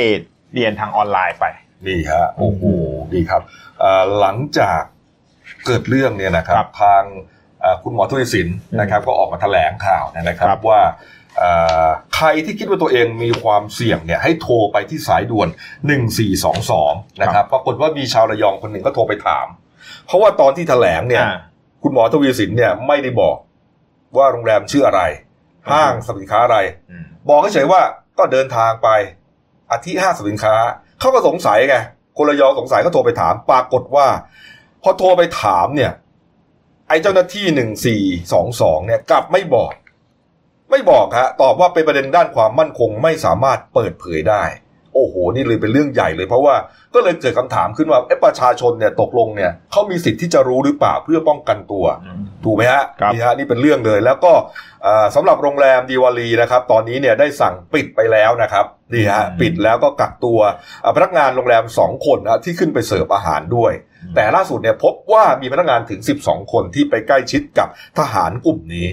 [0.54, 1.44] เรียนทางออนไลน์ไป
[1.86, 2.62] นี่ฮะโอ้โห
[3.12, 3.42] ดีครับ
[3.80, 4.80] เอ่อหลังจาก
[5.66, 7.39] เกิดเรื่องเนี่ยนะครับครับทางเอ่อ
[7.84, 10.80] คุณหมอทุยศิลป์นะครับก็ออกมาแถลงข่าวนะครับครับว่า
[11.38, 11.50] เอ่
[11.84, 15.48] อใครที่คิดว่าตัวเองมีความเสี่ยงเนี่ยให้โทรไปที่สายด่วน
[16.14, 19.46] 1422 นะครับปรากฏว่ามีชาวระยองคนหนึ่งก็โทรไปถาม
[20.06, 21.36] เพราะว่าตอนที่แถลงเนี่ยอ่า
[21.82, 23.36] คุณหมอทวีสินเนี่ยไม่ได้บอก
[24.16, 25.02] ว่าโรงแรมชื่ออะไร
[25.70, 26.58] ห้างสรรพสินค้าอะไร
[26.90, 27.80] อืมบอกเฉยๆว่า
[28.18, 28.88] ก็เดินทางไป
[29.70, 30.54] อาทิห้างสรรพสินค้า
[31.00, 31.76] เขาก็สงสัยไง
[32.16, 34.06] คนระยองสงสัยก็โทรไปถาม ปรากฏว่า
[34.82, 35.92] พอโทรไปถามเนี่ย
[36.90, 39.72] ไอ้เจ้าหน้าที่หนึ่งสี่สองสองเนี่ยกลับไม่บอก
[40.70, 44.44] ไม่บอกฮะตอบว่าเป็นประเด็นด้านความมั่นคงไม่สามารถเปิดเผยได้
[44.94, 46.54] โอ้โห นี่เลยเป็นเรื่องใหญ่เลยเพราะว่า
[46.94, 51.84] ก็เลยเกิดคำถามขึ้นว่าเอ๊ะประชาชนเนี่ยตกลงเนี่ยเขามีสิทธิ์ที่จะรู้หรือเปล่าเพื่อป้องกันตัว
[52.44, 54.32] ถูกไหมฮะครับนี่ฮะนี่เป็นเรื่องเลย แล้วก็
[54.86, 60.38] อ่าสำหรับโรงแรมดีวารีนะครับ ตอนนี้เนี่ยได้สั่งปิดไปแล้วนะครับนี่ฮะปิดแล้วก็กักตัว
[60.84, 63.72] อ่าพนักงานโรงแรม 2 คนนะที่ขึ้นไปเสิร์ฟอาหารด้วย
[64.14, 68.86] แต่ล่าสุดเนี่ยพบว่ามีพนักงานถึง 12 คนที่ไปใกล้ชิดกับทหารกลุ่มนี้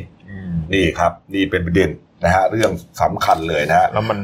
[0.73, 1.91] นี่ครับ นี่เป็นประเด็น
[2.23, 4.19] นะฮะเรื่องสำคัญเลยนะฮะแล้วมัน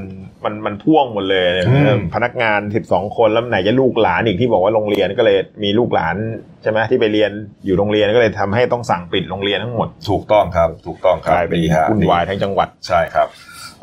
[0.45, 6.15] มันมันพ่วงหมดเลยเนี่ยอืมเออพนักงาน12คนแล้วไหนจะลูกหลานอีกที่บอกว่าโรงเรียนก็เลยมีลูกหลาน
[6.63, 7.31] ใช่ไหมที่ไปเรียน
[7.65, 13.27] อยู่โรงเรียนก็เลยทำให้ต้องสั่งปิดโรงเรียนทั้งหมด ถูกต้องครับ ถูกต้องคกรับลายเป็นฮะวุ่นวายทั้งจังหวัดใช่ครับ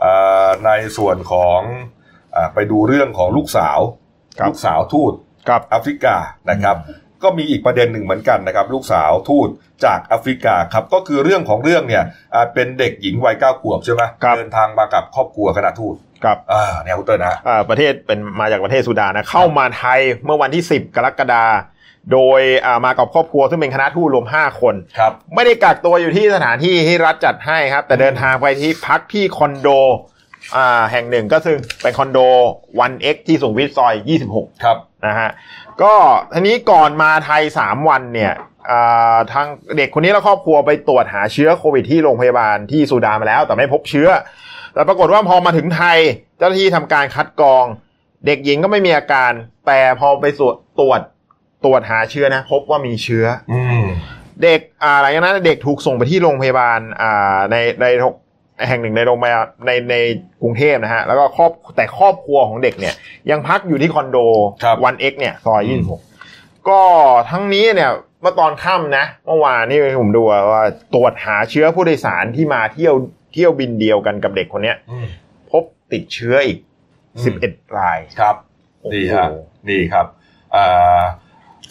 [0.05, 1.61] อ่าในส่วนของ
[2.35, 3.79] อาไปดูเรื่องของลูกสาว
[4.39, 5.13] ครับลูกสาวทูต
[5.49, 6.17] ครับแอฟริกา
[6.51, 6.77] นะครับ
[7.23, 9.49] ก็มีอีกประเด็นหนึ่งเหมือนกันนะครับ ลูกสาวทูต
[9.85, 21.79] จากแอฟริกาครับก็คือเรื่องของเรื่องเนี่ยอ่าเป็นเด็กหญิงวัยเก้าขวบใช่ไหมครับเดินทางมากับครอบครัวคณะทูต ครับอ่าเนี่ยคุณเตอร์นะอ่าประเทศเป็นมาจากประเทศสุดานนะเข้ามาไทยเมื่อวันที่ 10 กรกฎาคม
[22.13, 29.69] โดยอ่ามากับครอบครัวซึ่งเป็นคณะทูตรวม 5 คนครับไม่ได้กักตัวอยู่ที่สถานที่ที่รัฐจัดให้ครับ แต่เดินทางไปที่พักที่คอนโด
[30.57, 32.19] อ่าแห่งหนึ่งก็ซึ่งเป็นคอนโด
[32.91, 33.95] 1X ที่สุขุมวิทซอย
[34.31, 35.31] 26 ครับนะฮะ
[35.83, 35.93] ก็
[36.35, 38.33] ทีนี้ก่อนมาไทย 3 วันเนี่ย
[38.71, 44.09] อ่าทางเด็กคนนี้และครอบครัวไปตรวจหาเชื้อโควิดที่โรงพยาบาลที่สุดานมาแล้ว แต่ไม่พบเชื้อ
[44.75, 45.99] แต่ปรากฏว่าพอมาถึงไทย
[46.39, 47.65] เจ้าหน้าที่ทำการคัดกรอง
[48.27, 49.33] เด็กหญิงก็ไม่มีอาการ
[49.67, 51.01] แต่พอไปตรวจตรวจ
[51.65, 53.85] ตรวจหาเชื้อนะ พบว่ามีเชื้ออืม
[54.43, 57.87] เด็กอ่าหลังจากนั้นเด็กถูกส่งไปที่โรงพยาบาลอ่าในใน
[58.69, 59.97] แห่งหนึ่งในโรงพยาบาลในใน
[60.43, 62.95] กรุงเทพนะฮะ แล้วก็ครอบแต่ครอบครัวของเด็กเนี่ย
[63.31, 64.19] ยังพักอยู่ที่คอนโด
[64.63, 66.01] ครับวันเอ็กเนี่ยซอยยี่สิบหก
[66.69, 66.81] ก็
[67.31, 67.91] ทั้งนี้เนี่ย
[68.23, 72.95] เมื่อตอนค่ำนะ เมื่อวานนี่ผมดูว่าตรวจหาเชื้อผู้โดยสารที่มาเที่ยว
[73.33, 75.07] เที่ยวบินเดียวกันกับเด็กคนเนี้ยอืม
[75.51, 76.59] พบติดเชื้ออีก
[77.17, 78.37] อืมสิบเอ็ดรายครับ
[78.83, 79.29] โอ้โหนี่ฮะ
[79.69, 80.07] นี่ครับ
[80.55, 81.03] อ่า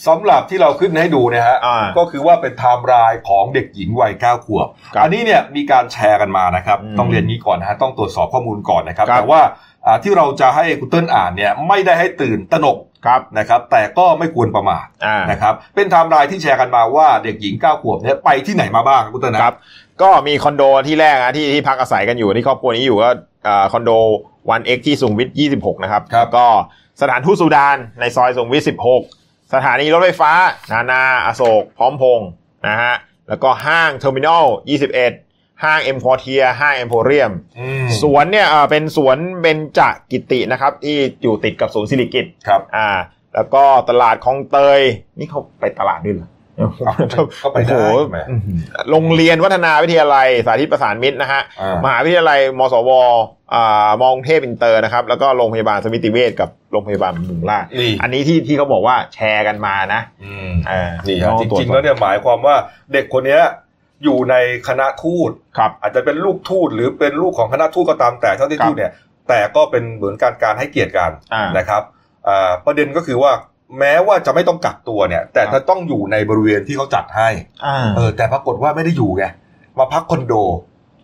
[0.07, 9.41] สำหรับที่เราขึ้นให้ดูเนี่ยฮะอ่าก็คือว่าเป็นไทม์ไลน์ของเด็กหญิงวัยเก้าขวบครับอันนี้เนี่ยมีการแชร์กันมานะครับอืมต้องเรียนนี้ก่อนนะฮะต้องตรวจสอบข้อมูลก่อนนะครับครับแต่ว่า
[9.85, 19.55] อ่าที่เราจะให้คุณเติ้ลอ่านเนี่ยไม่ได้ให้ตื่นตระหนกครับนะครับแต่ก็ไม่ควรประมาทอ่านะครับเป็นไทม์ไลน์ที่แชร์กันมาว่าเด็กหญิงเก้าขวบเนี่ยไปที่ไหนมาบ้างคุณเติ้ลนะครับ
[20.01, 23.09] ก็มีคอนโดที่แรกนะที่ที่พักอาศัยกันอยู่ที่ครอบครัวนี้อยู่ก็
[23.47, 23.91] อ่าคอนโด
[24.49, 26.45] One X ที่สุขุมวิท26นะครับครับแล้วก็
[27.01, 28.63] สถานทูตสุดานในซอยสุขุมวิท
[29.07, 30.31] 16สถานีรถไฟฟ้า
[30.71, 32.29] นานาอโศก พร้อมพงษ์
[32.67, 32.93] นะฮะ
[33.29, 34.45] แล้วก็ห้างเทอร์มินอล
[35.05, 39.79] 21ห้างเอ็มควอเทียร์ห้างเอ็มโพเรียมอืมสวนเนี่ยเอ่อเป็นสวนเบญจ
[40.11, 42.87] กิตินะครับ ที่อยู่ติดกับศูนย์สิริกิติ์ครับอ่า
[43.35, 44.79] แล้วก็ตลาดคลองเตย
[45.19, 46.27] นี่เขาไปตลาดด้วยเหรอ
[47.43, 48.19] ก็ไปได้โอ้โหใช่ไหม
[48.91, 52.91] โรงเรียนวัฒนาวิทยาลัย สาธิตประสานมิตรนะฮะอ่ามมหาวิทยาลัย มสว
[53.53, 62.55] อ่ามองเทพอินเตอร์นะครับ แล้วก็โรงพยาบาลสมิติเวชกับโรงพยาบาลมุงลาดนี่อันนี้ที่ที่เขาบอกว่าแชร์กันมานะอืมเออนี่ฮะต้จอตวจริงสๆอบแล้วเนี่ยหมายความว่า
[62.93, 63.41] เด็กคนเนี้ย
[64.03, 64.35] อยู่ใน
[64.67, 68.91] คณะทูตครับอาจจะเป็นลูกทูตหรือเป็นลูกของคณะทูตก็ตามแต่เท่าที่ครับทูตเนี่ย
[69.29, 71.81] แต่ก็เป็นเหมือนการการให้เกียรติกันอ่านะครับ
[72.27, 73.31] อ่าประเด็นก็คือว่า
[73.79, 77.29] แม้ว่าจะไม่ต้องกักตัวเนี่ย แต่ครับจะต้องอยู่ในบริเวณที่เขาจัดให้
[77.65, 79.25] อ่าเออ แต่ปรากฏว่าไม่ได้อยู่ไง
[79.79, 80.33] มาพักคอนโด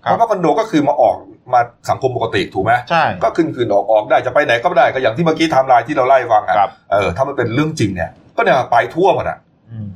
[0.06, 1.16] ครับมาพักคอนโดก็คือมาออก
[1.54, 9.38] มาสังคมปกติถูกไหมใช่ก็ขึ้นคืนออกออกได้จะไปไหนก็ได้ก็อย่างที่เมื่อกี้ไทม์ไลน์ที่เราไล่ฟังอะครับเออถ้ามันเป็นเรื่องจริงเนี่ย ก็เนี่ยไปทั่วหมดอะ
[9.72, 9.88] อืม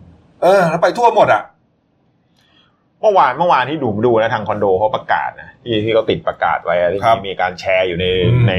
[0.44, 1.42] เออแล้วไปทั่วหมดอะ
[3.02, 8.54] เมื่อวานเมื่อวานที่ดูดูนะทางคอนโดเขาประกาศนะที่ที่เขาติดประกาศไว้อะที่ครับมีการแชร์อยู่ในอืมใน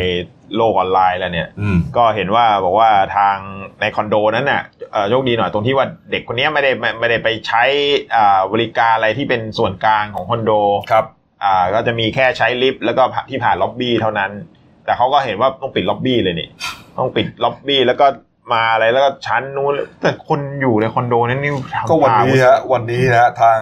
[0.56, 3.36] โลกออนไลน์แล้วเนี่ยอืมก็เห็นว่าบอกว่าทาง
[3.80, 7.62] ในคอนโดนั้นน่ะเอ่อโชคดีหน่อยตรงที่ว่าเด็กคนนี้ไม่ได้ไม่ไม่ได้ไปใช้
[8.14, 10.52] อ่าบริการอะไรที่เป็นส่วนกลางของคอนโด
[10.90, 11.04] ครับ
[11.44, 14.30] อ่าก็จะมีแค่ใช้ลิฟต์แล้วก็ที่ผ่านล็อบบี้เท่านั้น
[14.84, 16.48] แต่เขาก็เห็นว่าต้องปิดล็อบบี้เลยนี่
[16.98, 18.06] ต้องปิดล็อบบี้แล้วก็
[18.54, 23.58] มาอะไรแล้วก็ชั้นนู้นแต่คนอยู่ในคอนโดนั้นนี่ทำก็วันนี้ตามฮะวันนี้นะฮะทาง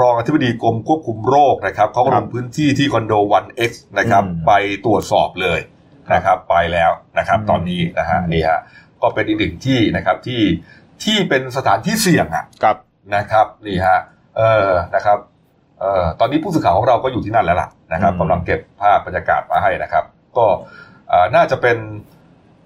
[0.00, 4.52] รองอธิบดีกรมควบคุมโรคนะครับเขาก็ครับลงพื้นที่ที่คอนโด 1X นะครับอืมไป
[4.84, 5.60] ตรวจสอบเลย
[6.14, 8.60] นะครับ ไปแล้วนะครับอืมตอนนี้นะฮะอืมนี่ฮะ
[9.02, 10.42] ก็เป็นอีกหนึ่งที่นะครับที่
[11.04, 12.76] ที่เป็นสถานที่เสี่ยงอะกับ
[13.16, 13.98] นะครับนี่ฮะ
[14.36, 15.18] เออนะครับ
[15.80, 20.04] เอ่อตอนนี้ผู้สื่อข่าวของเราก็อยู่ที่นั่นแล้วล่ะนะครับอืมกำลังเก็บภาพบรรยากาศมาให้นะครับ
[20.36, 20.46] ก็
[21.08, 21.76] เอ่อน่าจะเป็น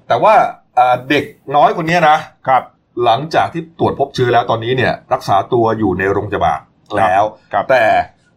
[0.08, 0.63] แต่ว่าอ่า
[1.10, 1.24] เด็ก
[1.56, 2.62] น้อยคนเนี้ยนะครับ
[3.04, 6.60] หลังจากที่ตรวจพบเชื้อแล้วตอนนี้เนี่ยรักษาตัวอยู่ในโรงพยาบาล
[6.98, 7.84] แล้วครับแต่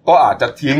[0.07, 0.77] ก็อาจจะทิ้ง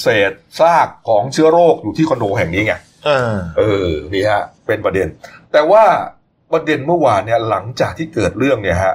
[0.00, 2.74] เศษซากของเชื้อโรคอยู่ที่คอนโดแห่งนี้ไง
[3.06, 5.06] เออเออนี่ฮะเป็นประเด็น
[5.52, 5.84] แต่ว่า
[6.52, 8.94] ประเด็นเมื่อวานเนี่ยหลังจากที่เกิดเรื่องเนี่ยฮะ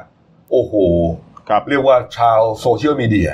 [0.52, 0.74] โอ้โห
[1.50, 3.32] ครับเรียกว่าชาวโซเชียลมีเดีย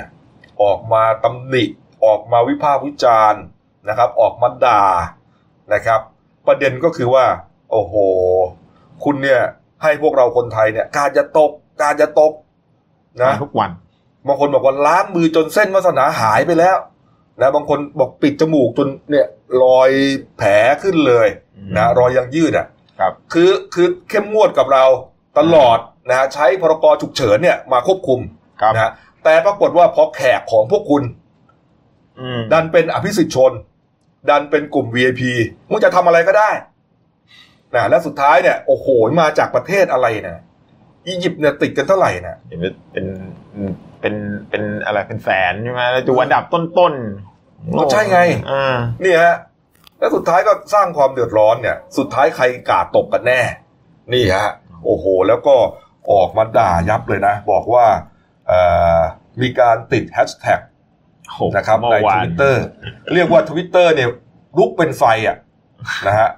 [0.62, 1.64] ออกมาตำหนิ
[2.04, 3.42] ออกมาวิพากษ์วิจารณ์
[3.88, 4.84] นะครับ ออกมาด่า
[5.74, 6.00] นะครับ
[6.46, 7.24] ประเด็นก็คือว่า
[7.72, 7.94] โอ้โห
[9.04, 9.40] คุณเนี่ย
[9.82, 11.50] ให้พวกเราคนไทยเนี่ย การจะตก
[11.82, 12.32] การจะตก
[13.22, 13.70] นะทุกวัน
[14.26, 16.76] บางคนบอกว่าล้างมือจนเส้นวาสนาหายไปแล้ว
[17.40, 19.26] นะบางคนบอกปิดจมูกจนเนี่ย
[19.62, 19.90] รอย
[20.38, 20.50] แผล
[20.82, 22.66] ขึ้นเลยอืมนะรอยยังยืดอะ
[23.00, 24.84] ครับคือคือเข้มงวดกับเรา
[25.38, 28.20] ตลอดนะฮะใช้พรกฉุกเฉินเนี่ยมาควบคุม
[28.60, 28.90] ครับนะฮะ
[29.24, 31.02] แต่ปรากฏว่าพอแขกของพวกคุณ
[32.20, 33.52] อืมดันเป็นอภิสิทธิชน
[34.30, 35.22] ดันเป็นกลุ่ม VIP
[35.70, 36.50] มึงจะทำอะไรก็ได้
[37.74, 38.86] นะและสุดท้ายเนี่ยโอ้โห
[39.22, 40.42] มาจากประเทศอะไรนะ
[41.06, 43.06] อียิปต์เนี่ยติดกันเท่าไหร่นะเห็นไหมเป็น
[44.00, 44.14] เป็น
[44.48, 49.36] เป็นอะไรเป็นแสนใช่ไหมแล้วดูอันดับต้นๆก็ใช่ไงอ่านี่ฮะ
[49.98, 53.40] แล้วสุดท้ายก็สร้างความเดือดร้อนเนี่ย สุดท้ายใครกาดตกกันแน่
[54.12, 54.48] นี่ฮะ
[54.84, 55.56] โอ้โห แล้วก็
[56.12, 57.86] ออกมาด่ายับเลยนะ บอกว่า
[58.48, 58.60] เอ่
[58.96, 58.98] อ
[59.42, 60.60] มีการติดแฮชแท็ก
[61.32, 62.64] โหนะครับเมื่อวานในทวิตเตอร์
[63.14, 64.08] เรียกว่าทวิตเตอร์เนี่ย
[64.58, 65.36] ลุกเป็นไฟอะ
[66.06, 66.28] นะฮะ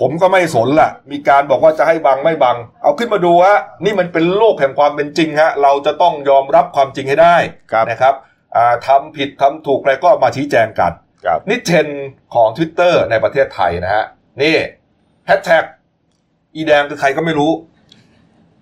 [0.00, 7.36] ผมก็ไม่สนละมีการบอกว่าจะให้บังไม่บัง เอาขึ้นมาดูฮะนี่มันเป็นโลกแห่งความเป็นจริงฮะเราจะต้องยอมรับความจริงให้ได้
[7.72, 8.14] ครับนะครับ
[8.56, 10.92] อ่าทำผิดทำถูกอะไรก็มาชี้แจงกัน
[11.24, 14.04] ครับนี่เทรนด์ของ Twitter ในประเทศไทยนะฮะ
[14.42, 14.56] นี่
[15.26, 15.64] แฮชแท็ก
[16.54, 17.52] อีแดงคือใครก็ไม่รู้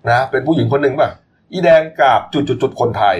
[0.08, 1.10] นะเป็นผู้หญิงคนหนึ่งป่ะ
[1.52, 3.16] อีแดงกับจุดจุดจุดๆๆคนไทย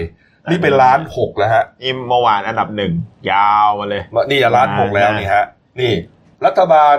[0.51, 2.93] นี่เป็นล้านหกแล้วฮะนี่เมื่อวานอันดับหนึ่ง
[3.31, 5.45] ยาวมาเลยมานี่ล้านหกแล้วอ่านี่นี่ฮะ
[5.79, 5.93] นี่
[6.45, 6.97] รัฐบาล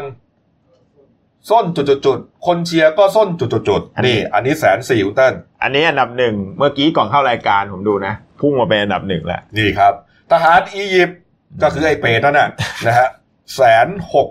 [1.50, 9.92] ส้นจุดจุดจุดๆคนเชียร์ก็ส้นจุดจุดจุดๆนี่ อันนี้แสนสี่คุณเต้นอันนี้อันดับหนึ่งเมื่อกี้ก่อนเข้ารายการผมดูนะ พุ่งมาเป็นอันดับหนึ่งแล้วนี่ครับ
[10.32, 11.18] ทหารอียิปต์
[11.62, 12.48] ก็คือไอ้เปรตนั่นน่ะ
[12.86, 13.08] นะฮะ
[13.56, 14.28] แสนหก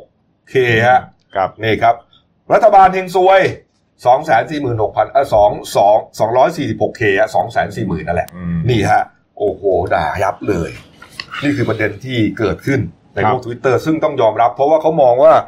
[0.50, 0.56] เค
[0.88, 1.00] ฮะ
[1.36, 1.96] ครับนี่ครับ
[2.54, 3.42] รัฐบาลเฮงซวย
[4.06, 9.04] สองแสนสี่หมื่นหกพันเออสองสองสองร้อยสี่สิบหกเคอะสองแสนสี่หมื่นนั่นแหละอืมนี่ฮะ
[9.38, 10.70] โอ้โห ด่ายับเลย
[11.44, 12.80] นี่คือประเด็นที่เกิดขึ้น
[13.14, 15.44] ในครับโลกทวิตเตอร์ซึ่งต้องยอมรับ เพราะว่าเขามองว่าเอ่อ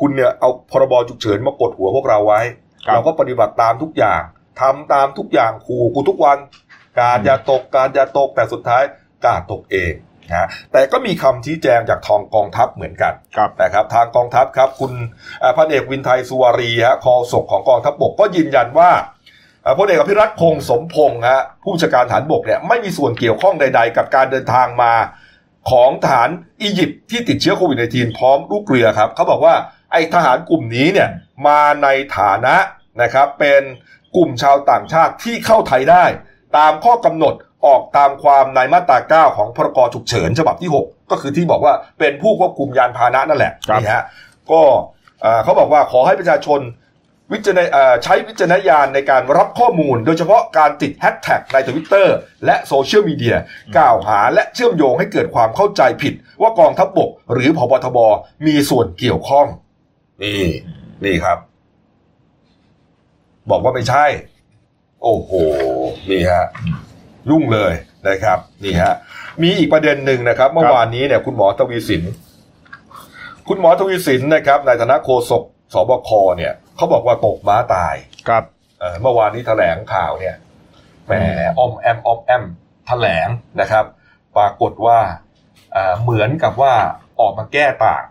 [0.00, 2.40] คุณเนี่ยเอาพรบฉุกเฉินมากดหัวพวกเราไว้
[2.86, 4.22] ครับเราก็ปฏิบัติตามทุกอย่าง
[4.60, 6.38] ทำตามทุกอย่างขู่กูทุกวัน
[7.00, 8.82] การอย่าตกการอย่าตกแต่สุดท้าย
[9.24, 9.92] กาดตกเอง
[10.30, 14.92] นะแต่ก็มีคำชี้แจงจากทองกองทัพเหมือนกันครับนะครับทางกองทัพครับ คุณ
[15.42, 18.90] อ่าพันเอกวินไทยสุวารีฮะคอศกของกองทัพบกก็ยืนยันว่า
[19.64, 24.92] อ่าพลเอกอภิรัตคงสมพงษ์ฮะผู้บัญชาการฐานบกเนี่ยไม่มีส่วนเกี่ยวข้องใด ๆ กับการเดินทางมา
[25.70, 26.30] ของทหาร
[26.62, 29.54] อียิปต์ที่ติดเชื้อโควิด -19 พร้อมลูกเรือครับเขาบอกว่า
[29.92, 31.08] ไอ้ทหารกลุ่มนี้เนี่ย
[31.46, 32.56] มาในฐานะ
[33.02, 33.62] นะครับเป็น
[34.16, 36.04] กลุ่มชาวต่างชาติที่เข้าไทยได้
[36.56, 37.34] ตามข้อกำหนด
[37.66, 44.04] ออกตามความในมาตรา 9 ของพรกฉุกเฉินฉบับที่ 6 ก็คือที่บอกว่าเป็นผู้ควบคุมยานพาหนะนั่นแหละครับนี่ฮะ
[44.50, 44.62] ก็
[45.22, 46.60] เอ่อเขาบอกว่าขอให้ประชาชน
[47.32, 53.36] วิจารณเอ่อใช้วิจารณญาณในการรับข้อมูล โดยเฉพาะการติดแฮชแท็กในทวิตเตอร์และโซเชียลมีเดีย
[53.76, 57.98] กล่าวหาและเชื่อมโยงให้เกิดความเข้าใจผิด ว่ากองทัพบก หรือพบทบ
[58.46, 59.46] มีส่วนเกี่ยวข้อง
[60.22, 60.42] นี่
[61.04, 61.38] นี่ครับ
[63.50, 64.04] บอกว่าไม่ใช่
[65.02, 65.30] โอ้โห
[66.10, 66.44] นี่ฮะ
[67.30, 67.72] ยุ่งเลย
[68.08, 68.94] นะครับ นี่ฮะ
[69.42, 72.02] มีอีกประเด็นหนึ่งนะครับ เมื่อวานนี้เนี่ย คุณหมอทวีศิลป์
[73.48, 75.42] คุณหมอทวีสินนะครับ ในฐานะโฆษก
[75.74, 77.94] สบคเนี่ยเขาบอกว่าตกม้าตาย
[78.28, 78.44] ครับ
[78.78, 80.36] เอ่อเมื่อวานนี้แถลงข่าวเนี่ย
[81.06, 81.12] แหม
[81.58, 82.44] ออมแอมออมแอม
[82.86, 83.28] แถลง
[83.60, 83.84] นะครับ
[84.36, 84.98] ปรากฏว่า
[85.72, 86.74] เอ่อเหมือนกับว่า
[87.20, 88.04] ออกมาแก้ต่าง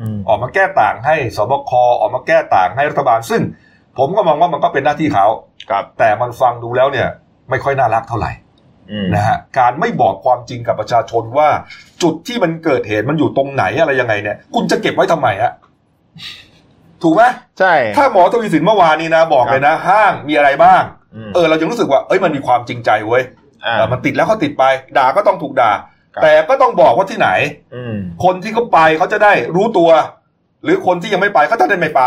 [0.00, 3.42] อืมออกมาแก้ต่างให้สบคออกมาแก้ต่างให้รัฐบาล ซึ่ง
[3.98, 5.26] ผมก็มองว่ามันก็เป็นหน้าที่เขา
[5.70, 7.08] ครับ แต่มันฟังดูแล้วเนี่ย
[7.50, 8.32] ไม่ค่อยน่ารักเท่าไหร่
[8.90, 11.48] อืมนะฮะการไม่บอกความจริงกับประชาชนว่า
[12.02, 15.52] จุดที่มันเกิดเหตุมันอยู่ตรงไหนอะไรยังไงเนี่ย คุณจะเก็บไว้ทำไมฮะ
[17.02, 17.22] ถูกไหม
[17.58, 20.82] ใช่ ถ้าหมอทวีสินเมื่อวานนี้นะ บอกเลยนะ ห้างมีอะไรบ้าง
[21.28, 23.22] มเออ เรายังรู้สึกว่าเอ้ยมันมีความจริงใจเว้ย
[23.64, 24.64] อ่าเออมันติดแล้วก็ติดไป
[24.96, 25.72] ด่าก็ต้องถูกด่า
[26.14, 27.30] ครับแต่ก็ต้องบอกว่าที่ไหน
[27.74, 29.90] อืมคนที่เขาไปเขาจะได้รู้ตัว
[30.64, 32.02] หรือคนที่ยังไม่ไปเขาจะได้ไม่ไป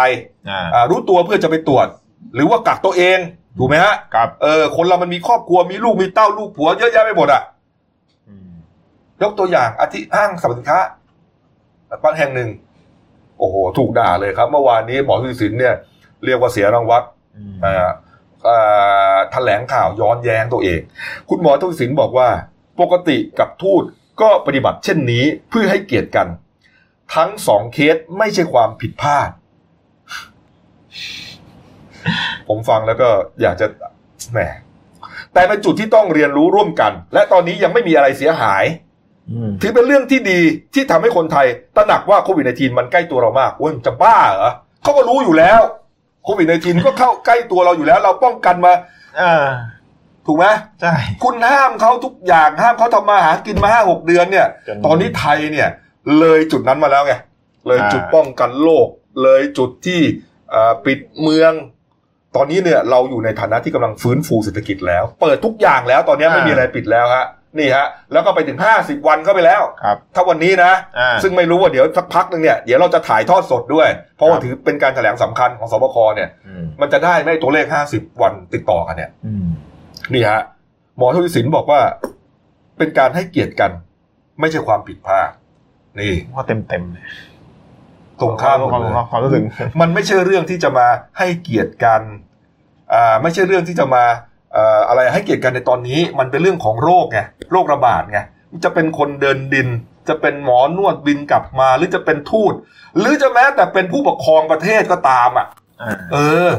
[0.49, 1.87] อ่าอ่ารู้ตัวเพื่อจะไปตรวจ
[2.35, 3.19] หรือว่ากักตัวเอง
[3.59, 7.41] ถูกไหมฮะครับเออ คนเรามันมีครอบครัวมีลูกมีเต้าลูกผัวเยอะแยะไปหมดอะ
[8.27, 8.49] อืม
[9.21, 10.79] ยกตัวอย่างอาทิห้างสรรพสินค้า
[12.03, 12.49] บางแห่งหนึ่ง
[13.41, 15.75] โอ้โห ถูกด่าเลยครับ เมื่อวานนี้หมอทวีสินเนี่ย
[16.25, 17.03] เรียกว่าเสียรางวัล
[17.35, 17.89] อืมเอ่อ
[18.43, 18.57] เอ่
[19.13, 20.79] อแถลงข่าวย้อนแย้งตัวเอง
[21.29, 22.29] คุณหมอทวีสินบอกว่า
[22.81, 23.83] ปกติกับทูต
[24.21, 26.27] ก็ปฏิบัติเช่นนี้เพื่อให้เกียรติกัน
[27.15, 29.29] ทั้งสองเคสไม่ใช่ความผิดพลาด
[32.47, 33.09] ผมฟังแล้วก็
[33.41, 33.67] อยากจะ
[34.31, 34.39] แหม
[35.33, 38.90] แต่เป็นจุดที่ต้องเรียนรู้ร่วมกัน และตอนนี้ยังไม่มีอะไรเสียหายอืม
[39.61, 40.39] ถือเป็นเรื่องที่ดี
[40.73, 44.51] ที่ทำให้คนไทยตระหนักว่าโควิด -19 มันใกล้ตัวเรามากโอ้ยมันจะบ้าเหรอ
[44.83, 45.61] เขาก็รู้อยู่แล้ว
[46.23, 48.73] โควิด -19 ก็เข้าใกล้ตัวเราอยู่แล้ว เราป้องกันมา
[49.21, 49.47] อ่า
[50.25, 50.45] ถูกไหม
[50.81, 55.69] ใช่คุณห้ามเขาทุกอย่างห้ามเขาทำมาหากินมาห้าหกเดือนเนี่ยจนตอนนี้ไทยเนี่ย
[56.19, 57.13] เลยจุดนั้นมาแล้วไง
[57.67, 58.87] เลยอ่าจุดป้องกันโรค
[59.23, 60.01] เลยจุดที่
[60.49, 61.53] เอ่อปิดเมือง
[62.35, 67.25] ตอนนี้เนี่ยเราอยู่ในฐานะที่กำลังฟื้นฟูเศรษฐกิจแล้ว เปิดทุกอย่างแล้วตอนนี้ไม่มีอะไรปิดแล้วฮะ
[67.59, 73.87] นี่ฮะแล้วก็ไปถึงห้าสิบวันเข้าไปแล้วครับถ้าวันนี้นะอ่าซึ่งไม่รู้ว่าเดี๋ยวสักพักหนึ่งเนี่ยเดี๋ยวเราจะถ่ายทอดสดด้วย
[74.17, 79.47] เพราะว่าครับถือเป็นการแถลงสำคัญของสบคเนี่ยอืมมันจะได้ไหมตัวเลขห้าสิบวันติดต่อกันเนี่ยอืม
[80.13, 80.41] นี่ฮะ
[80.97, 81.79] หมอทวีสินบอกว่า
[82.77, 83.71] เป็นการให้เกียรติกัน
[84.39, 85.29] ไม่ใช่ความผิดพลาด
[85.99, 87.05] นี่ก็เต็มเต็มๆเลย
[88.21, 89.41] ตรงข้ามหมดความเลยความความรู้สึก
[89.81, 90.87] มันไม่ใช่เรื่องที่จะมา
[91.17, 92.01] ให้เกียรติกัน
[92.93, 94.30] อ่า ไม่ใช่เรื่องที่จะมาเอ่อ
[94.89, 97.19] อะไรให้เกียรติกันในตอนนี้มันเป็นเรื่องของโรคไง
[97.51, 98.19] โรคระบาดไง
[98.63, 99.67] จะเป็นคนเดินดิน
[100.09, 102.53] จะเป็นหมอนวดบินกลับมา หรือจะเป็นทูต
[102.99, 105.47] หรือจะแม้แต่เป็นผู้ปกครองประเทศก็ตามอะ
[105.81, 106.49] อ่าเออ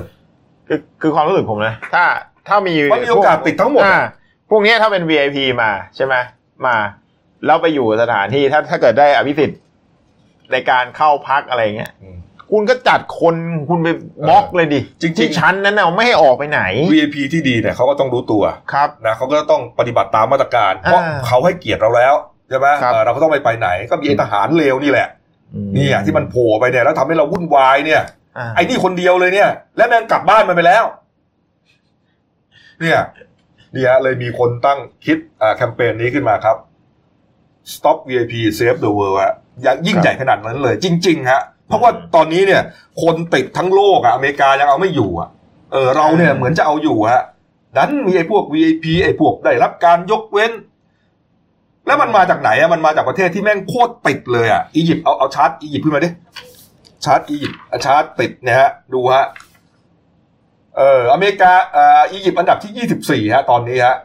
[0.68, 2.04] คือคือความรู้สึกผมนะ ถ้า
[2.48, 4.02] ถ้ามีมันมีโอกาสติดทั้งหมดอะอ่า
[4.50, 6.14] พวกเนี้ยถ้าเป็น VIP มาใช่ไหม
[6.66, 6.76] มา
[7.46, 9.60] แล้วไปอยู่สถานที่ถ้าถ้าเกิดได้อภิสิทธิ์
[10.52, 11.92] ในการเข้าพักอะไรเงี้ย
[12.52, 13.34] คุณก็จัดคน
[13.68, 13.88] คุณไป
[14.28, 16.60] บล็อกเลยดิจริงๆที่ชั้นนั้นน่ะไม่ให้ออกไปไหน
[16.92, 22.14] VIP ที่ดีเนี่ยเขาก็ต้องรู้ตัวครับนะเขาก็ต้องปฏิบัติตามมาตรการ เพราะอ่าเขาให้เกียรติเราแล้ว
[22.48, 25.08] ใช่ไหมครับเออเราก็ต้องไปไปไหน ก็มีไอ้ทหารเลวนี่แหละ
[25.76, 28.02] นี่อะที่มันโผล่ไปเนี่ยแล้วทำให้เราวุ่นวายเนี่ย
[28.38, 30.84] อ่าไอ้นี่คนเดียวเลยเนี่ย และแม่งกลับบ้านมันไปแล้ว
[32.80, 32.98] เนี่ย
[33.74, 36.56] เนี่ยเลยมีคนตั้งคิดอ่าแคมเปญนี้ขึ้นมาครับ
[37.74, 42.62] Stop VIP Save the World อะอย่างยิ่งใหญ่ขนาดนั้นเลย จริง ๆ ฮะ เพราะว่าตอนนี้เนี่ย
[43.02, 45.28] คนติดทั้งโลกอะอเมริกายังเอาไม่อยู่อะ
[45.72, 47.22] เออเราเนี่ยเหมือนจะเอาอยู่ฮะ
[47.76, 50.52] ดันมีไอ้พวก VIP ไอ้พวกได้รับการยกเว้น
[51.86, 56.08] แล้วมันมาจากไหนอะมันมาจากประเทศที่แม่งโคตรติดเลยอะอียิปต์เอาเอาชาร์ตอียิปต์ขึ้นมาดิ
[57.04, 59.26] ชาร์ตอียิปต์อะชาร์ตติดเนี่ยฮะดูฮะ
[60.76, 63.96] เอออเมริกาอ่าอียิปต์อันดับที่ยี่สิบสี่ฮะ ตอนนี้ฮะ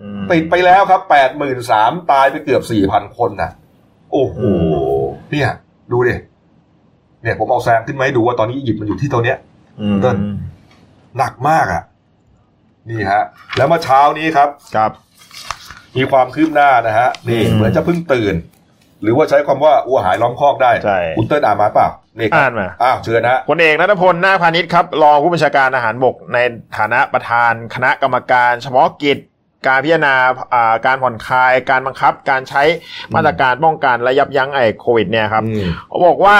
[0.00, 3.50] อืมติดไปแล้วครับแปดหมื่นสามตายไปเกือบสี่พันคนนะ
[4.12, 4.50] โอ้โหอื
[5.30, 5.50] เนี่ย
[5.92, 6.14] ดูดิ
[7.24, 9.38] เนี่ยผมเอาแซงขึ้นมาให้ดูว่าตอนนี้อียิปต์มันอยู่ที่ตัวเนี้ย
[9.80, 10.16] อืมเติ้ล
[11.18, 11.82] หนักมากอะ
[12.90, 13.24] นี่ฮะ
[13.56, 14.92] แล้วเมื่อเช้านี้ครับครับ
[15.96, 18.34] มีความคืบหน้านะฮะ นี่อืมเหมือนจะเพิ่งตื่น
[19.02, 26.38] หรือว่าใช้ความว่าอัวหายล้อมคอกได้ใช่คุณเติ้ลอ่านมาเปล่านี่ครับอ่านมาอ้าวเชิญนะฮะพลเอกนัทพล นาคพาณิชย์ครับ รองผู้บัญชาการอาหารบกใน
[26.78, 29.18] ฐานะประธานคณะกรรมการ เฉพาะกิจ
[29.66, 30.14] การพิจารณา
[30.54, 32.62] อ่าการผ่อนคลาย การบังคับ การใช้
[33.14, 36.38] มาตรการป้องกันและยับยั้งไอ้โควิดเนี่ยครับอืมเขาบอกว่า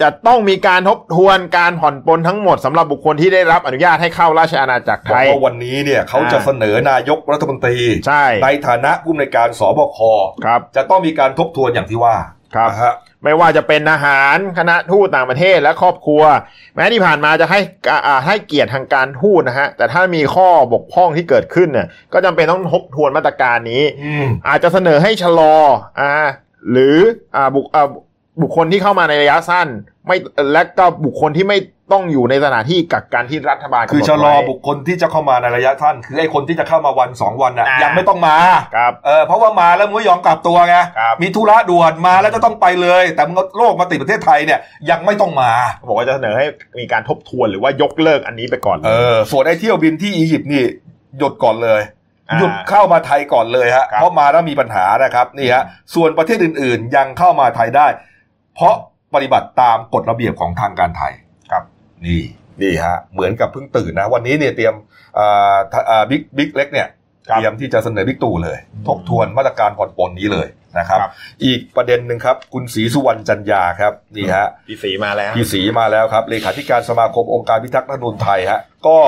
[0.00, 9.98] จะต้องมีการทบทวนการผ่อนปลนทั้งหมดสำหรับบุคคลที่ได้รับอนุญาตให้เข้าราชอาณาจักรบไทอกยว่าวันนี้เนี่ยเขาจะอ่าเสนอนายกรัฐมนตรีใช่ในฐานะผู้อำนวยการสบค
[10.44, 12.16] ครับจะต้องมีการทบทวนอย่างที่ว่า
[12.54, 16.22] ครับนะฮะไม่ว่าจะเป็นอาหารคณะทูตต่างประเทศและครอบครัว
[16.74, 25.56] แม้ที่ผ่านมาจะให้กอ่าให้เกียรติทางการทูตนะฮะแต่ถ้ามีข้อบกพร่องที่เกิดขึ้นเนี่ยก็จำเป็นต้องทบทวนมาตรการนี้อืมอาจจะเสนอให้ชะลอ
[26.00, 26.12] อ่า
[26.70, 26.96] หรือ
[27.36, 27.88] อ่าบุคอ่า
[28.42, 29.68] บุคคลที่เข้ามาในระยะสั้น
[30.06, 30.16] ไม่
[30.52, 31.58] และก็บุคคลที่ไม่
[31.92, 38.36] ต้องอยู่ในสถานที่กักกันที่รัฐบาลกำหนดคือชะลอไว้บุคคลที่จะเข้ามาในระยะท่าน คือไอ้คนที่จะเข้ามาวันสองวันน่ะอ่ายัยังไม่ต้องมา
[38.76, 45.50] ครับเออเพราะว่ามาแล้วมึงไม่ยอมกลับตัวไงครับมีธุระด่วนมาแล้วจะต้องไปเลย แต่มึงเอาโรคมาติดประเทศไทยเนี่ยยังไม่ต้องมา
[45.88, 46.46] บอกว่าจะเสนอให้
[46.80, 50.62] มีการทบทวนหรือว่ายกเลิกอันนี้ไปก่อนเออส่วนไอ้เที่ยวบินที่อียิปต์นี่
[51.18, 51.80] หยุดก่อนเลย
[52.30, 57.86] อ่าหยุดเข้ามาไทยก่อนเลยฮะครับเพราะมาแล้วมีปัญหานะครับนี่ฮะส่วนประเทศอื่นๆ ยังเข้ามาไทยได้
[58.58, 58.76] เพราะ
[59.14, 61.12] ปฏิบัติตามกฎระเบียบของทางการไทย
[61.50, 61.64] ครับ
[62.06, 62.22] นี่
[62.62, 64.74] นี่ฮะเหมือนกับเพิ่งตื่นนะ วันนี้เนี่ยเตรียม
[65.18, 66.88] อ่าถ้าอ่าบิ๊กบิ๊กเล็กเนี่ย
[67.28, 71.10] ครับเตรียมที่จะเสนอบิ๊กตู่เลยอืมทบทวนมาตรการผ่อนปลนนี้เลยนะครับครับ
[71.44, 78.98] อีกประเด็นหนึ่งครับ คุณศรีสุวรรณจันยาครับนี่ฮะพี่สีมาแล้วพี่ศรีมาแล้วครับเลขาธิการสมาคมองค์การพิทักษ์รัฐธรรมนูญไทยฮะก็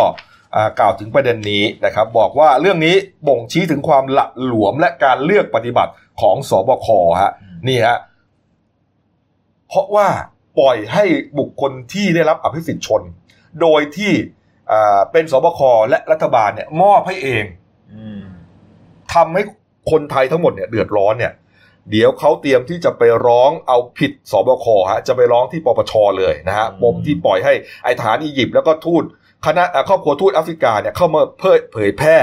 [0.56, 2.94] อ่ากล่าวถึงประเด็นนี้นะครับ บอกว่าเรื่องนี้
[3.28, 6.88] บ่งชี้ถึงความหละหลวมและการเลือกปฏิบัติของสบค
[7.22, 7.32] ฮะ
[7.68, 7.96] นี่ฮะ
[9.70, 10.08] เพราะว่า
[10.58, 11.04] ปล่อยให้
[11.38, 13.02] บุคคลที่ได้รับอภิสิทธิ์ชน
[13.60, 14.12] โดยที่
[14.70, 17.44] อ่าเป็นสบคและรัฐบาลเนี่ยมอบให้เอง
[17.94, 18.22] อืม
[19.14, 19.42] ทำให้
[19.90, 21.32] คนไทยทั้งหมดเนี่ยเดือดร้อนเนี่ย
[21.90, 27.52] เดี๋ยวเขาเตรียมที่จะไปร้องเอาผิดสบคฮะจะไปร้องที่ปปชเลยนะฮะอืมปมที่ปล่อยให้
[27.84, 29.04] ไอฐานอียิปต์แล้วก็ทูต
[29.46, 32.16] คณะอ่าครอบครัวทูตแอฟริกาเนี่ยเข้ามาเผยเผยแพร่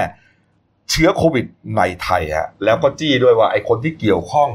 [0.91, 1.45] เชื้อโควิด
[1.77, 4.49] ในไทยฮะแล้วก็จี้ด้วยว่าไอคนที่เกี่ยวข้อง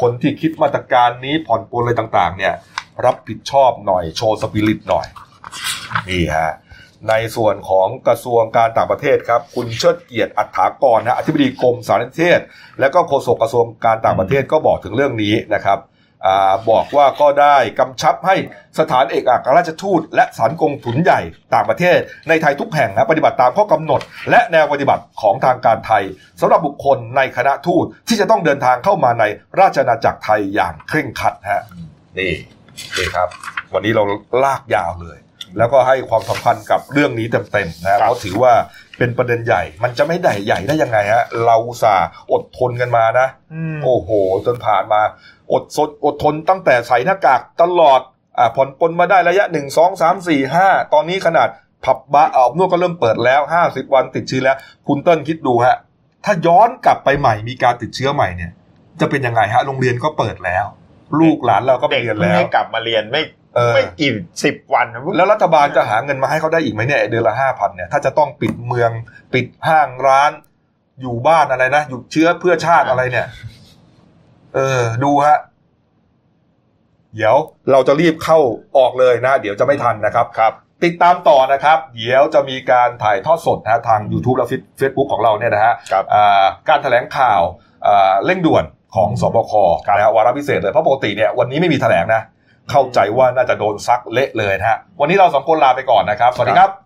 [0.00, 2.54] คนที่คิดมาตรการนี้ผ่อนปลนอะไรต่างๆ เนี่ย
[3.04, 5.06] รับผิดชอบหน่อยโชว์สปิริตหน่อย
[6.08, 6.52] นี่ฮะ
[7.08, 12.40] ในส่วนของกระทรวงการต่างประเทศครับ คุณเชิดเกียรติอัฏฐากรนะอธิบดีกรมสารนิเทศ
[12.80, 15.78] และก็โฆษกกระทรวงการต่างประเทศก็บอกถึงเรื่องนี้นะครับ
[16.70, 18.36] บอกว่าก็ได้กำชับให้
[18.78, 21.20] สถานเอกอัครราชทูต และสถานกงถุนใหญ่
[21.54, 26.04] ต่างประเทศ ในไทยทุกแห่งนะปฏิบัติตามข้อกำหนด และแนวปฏิบัติของทางการไทย
[26.40, 29.24] สำหรับบุคคลในคณะทูตที่จะต้องเดินทางเข้ามาใน
[29.60, 31.62] ราชอาณาจักรไทยอย่างเคร่งครัดฮะ
[32.18, 32.32] นี่
[32.96, 33.28] นี่ครับ
[33.74, 34.02] วันนี้เรา
[34.44, 35.18] ลากยาวเลย
[35.58, 38.52] แล้วก็ให้ความสำคัญกับเรื่องนี้เต็มๆนะเพราะถือว่า
[38.98, 43.28] เป็นประเด็นใหญ่ มันจะไม่ได้ใหญ่ได้ยังไงฮะ เราอุตสาห์อดทนกันมานะ
[43.84, 44.10] โอ้โห
[44.46, 45.00] จนผ่านมา
[45.52, 48.00] อดสดอดทนตั้งแต่ใส่หน้ากากตลอด
[48.38, 51.48] อ่าผ่อนปลนมาได้ระยะหนึ่งสองสามสี่ห้าตอนนี้ขนาด
[51.84, 55.76] ผับบาร์อาบนวดก็เริ่มเปิดแล้วห้าสิบวันติดเชื้อแล้ว คุณเติ้ลคิดดูฮะ
[56.24, 58.52] ถ้าย้อนกลับไปใหม่มีการติดเชื้อใหม่เนี่ย
[59.00, 60.64] จะเป็นยังไงฮะ โรงเรียนก็เปิดแล้ว
[61.20, 63.43] ลูกหลานเราก็ไปเด็กเรียนเพิ่งแล้วให้กลับมาเรียนไม่เออ
[63.74, 64.12] ไม่กี่
[64.44, 68.90] สิบวันนะแล้วรัฐบาลจะหาเงินมาให้เขาได้อีกไหมเนี่ยไอ้เดือนละห้าพันเนี่ยถ้าจะต้องปิดเมือง
[69.34, 70.30] ปิดห้างร้าน
[71.00, 73.26] อยู่บ้านอะไรนะหยุดเชื้อเพื่อชาติอะไรเนี่ย
[74.54, 75.38] เออ ดูฮะ
[77.14, 77.36] เดี๋ยว
[77.72, 78.38] เราจะรีบเข้า
[78.78, 80.52] ออกเลยนะ เดี๋ยวจะไม่ทันนะครับครับ
[80.84, 84.48] ติดตามต่อนะครับ เดี๋ยวจะมีการถ่ายทอดสดนะฮะทาง YouTube และ
[84.80, 87.40] Facebook ของเราเนี่ยนะฮะครับอ่าการแถลงข่าว
[87.86, 88.64] อ่าเร่งด่วน
[88.96, 89.52] ของสบค
[89.86, 92.22] ครับนะฮะวาระพิเศษเลยเพราะปกติเนี่ยวันนี้ไม่มีแถลงนะ
[92.70, 96.70] เข้าใจว่าน่าจะโดนซักเละเลยนะฮะวันนี้เราสองคนลาไปก่อนนะครับ สวัสดีครับ